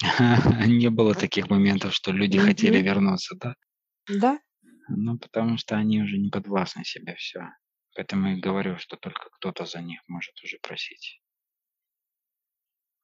Не 0.66 0.90
было 0.90 1.14
таких 1.14 1.48
моментов, 1.48 1.94
что 1.94 2.12
люди 2.12 2.38
хотели 2.38 2.78
вернуться, 2.82 3.34
да? 3.36 3.54
Да, 4.08 4.38
Ну, 4.88 5.18
потому 5.18 5.58
что 5.58 5.76
они 5.76 6.02
уже 6.02 6.18
не 6.18 6.30
подвластны 6.30 6.84
себе 6.84 7.14
все. 7.16 7.40
Поэтому 7.94 8.28
и 8.28 8.40
говорю, 8.40 8.78
что 8.78 8.96
только 8.96 9.28
кто-то 9.32 9.66
за 9.66 9.80
них 9.80 10.00
может 10.06 10.34
уже 10.44 10.58
просить. 10.62 11.20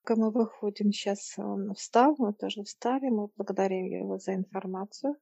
Мы 0.09 0.31
выходим, 0.31 0.93
сейчас 0.93 1.39
он 1.39 1.75
встал, 1.75 2.15
мы 2.19 2.35
тоже 2.35 2.63
встали, 2.63 3.09
мы 3.09 3.29
благодарим 3.37 3.87
его 3.87 4.19
за 4.19 4.35
информацию. 4.35 5.17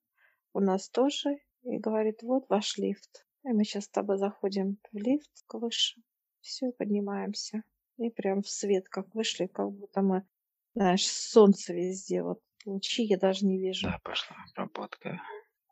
У 0.53 0.61
нас 0.61 0.89
тоже. 0.89 1.39
И 1.63 1.79
говорит, 1.79 2.23
вот 2.23 2.49
ваш 2.49 2.77
лифт. 2.79 3.25
И 3.45 3.49
мы 3.49 3.65
сейчас 3.65 3.85
с 3.85 3.89
тобой 3.89 4.19
заходим 4.19 4.79
в 4.93 4.97
лифт 4.97 5.31
к 5.47 5.55
выше. 5.55 6.01
Все, 6.41 6.73
поднимаемся. 6.73 7.63
И 7.99 8.11
прям 8.11 8.43
в 8.43 8.49
свет, 8.49 8.89
как 8.89 9.15
вышли, 9.15 9.47
как 9.47 9.71
будто 9.71 10.03
мы, 10.03 10.27
знаешь, 10.75 11.07
солнце 11.07 11.73
везде. 11.73 12.23
Вот 12.23 12.41
лучи 12.65 13.05
я 13.05 13.19
даже 13.19 13.47
не 13.47 13.59
вижу. 13.59 13.87
Да, 13.87 14.01
пошла 14.03 14.37
обработка. 14.51 15.21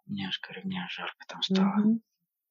Мне 0.07 0.29
аж 0.29 0.41
говорю, 0.41 0.67
мне 0.67 0.83
аж 0.85 0.95
жарко 0.95 1.25
там 1.27 1.43
стало. 1.43 1.77
Мгм. 1.77 2.03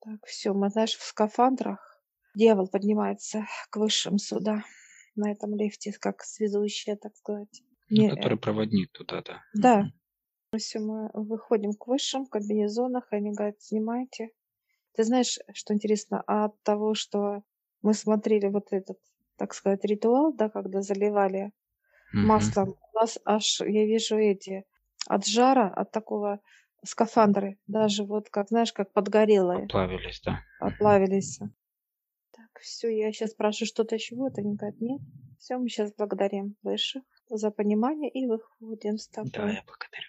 Так, 0.01 0.25
все, 0.25 0.53
мы, 0.53 0.69
знаешь, 0.69 0.95
в 0.95 1.03
скафандрах. 1.03 2.03
Дьявол 2.35 2.67
поднимается 2.67 3.45
к 3.69 3.77
высшим 3.77 4.17
сюда, 4.17 4.63
на 5.19 5.31
этом 5.31 5.55
лифте, 5.55 5.93
как 5.99 6.23
связующая, 6.23 6.95
так 6.97 7.15
сказать. 7.17 7.63
Ну, 7.89 8.03
Не, 8.03 8.09
э, 8.15 8.15
который 8.15 8.37
проводник 8.39 8.91
туда, 8.91 9.21
да. 9.21 9.43
да, 9.53 9.89
все, 10.57 10.79
мы 10.79 11.09
выходим 11.13 11.73
к 11.73 11.87
высшим 11.87 12.25
в 12.25 12.29
комбинезонах, 12.29 13.07
они 13.11 13.31
говорят, 13.33 13.61
снимайте. 13.61 14.31
Ты 14.93 15.03
знаешь, 15.05 15.39
что 15.53 15.73
интересно, 15.73 16.23
от 16.27 16.61
того, 16.63 16.95
что 16.95 17.43
мы 17.83 17.93
смотрели 17.95 18.47
вот 18.47 18.67
этот, 18.73 18.99
так 19.37 19.53
сказать, 19.53 19.85
ритуал, 19.85 20.33
да, 20.33 20.49
когда 20.49 20.81
заливали 20.81 21.51
Мгм. 22.13 22.51
маслом, 22.51 22.75
у 22.93 22.99
нас 22.99 23.19
аж, 23.25 23.61
я 23.61 23.85
вижу 23.85 24.17
эти, 24.17 24.65
от 25.07 25.25
жара, 25.27 25.69
от 25.69 25.91
такого 25.91 26.41
скафандры, 26.85 27.59
даже 27.67 28.05
вот, 28.05 28.29
как, 28.29 28.49
знаешь, 28.49 28.73
как 28.73 28.93
подгорелые, 28.93 29.71
Поплавились, 29.71 30.21
да. 30.21 30.43
Оплавились. 30.59 31.39
Все, 32.61 32.89
я 32.89 33.11
сейчас 33.11 33.31
спрашиваю, 33.31 33.67
что-то 33.67 33.95
еще 33.95 34.15
будет, 34.15 34.37
они 34.37 34.55
говорят, 34.55 34.79
нет. 34.79 35.01
Все, 35.39 35.57
мы 35.57 35.69
сейчас 35.69 35.93
благодарим 35.93 36.55
высших 36.63 37.03
за 37.29 37.51
понимание 37.51 38.09
и 38.09 38.25
выходим 38.25 38.97
с 38.97 39.07
Да, 39.09 39.23
тобой. 39.23 39.53
я 39.53 39.63
благодарю. 39.65 40.07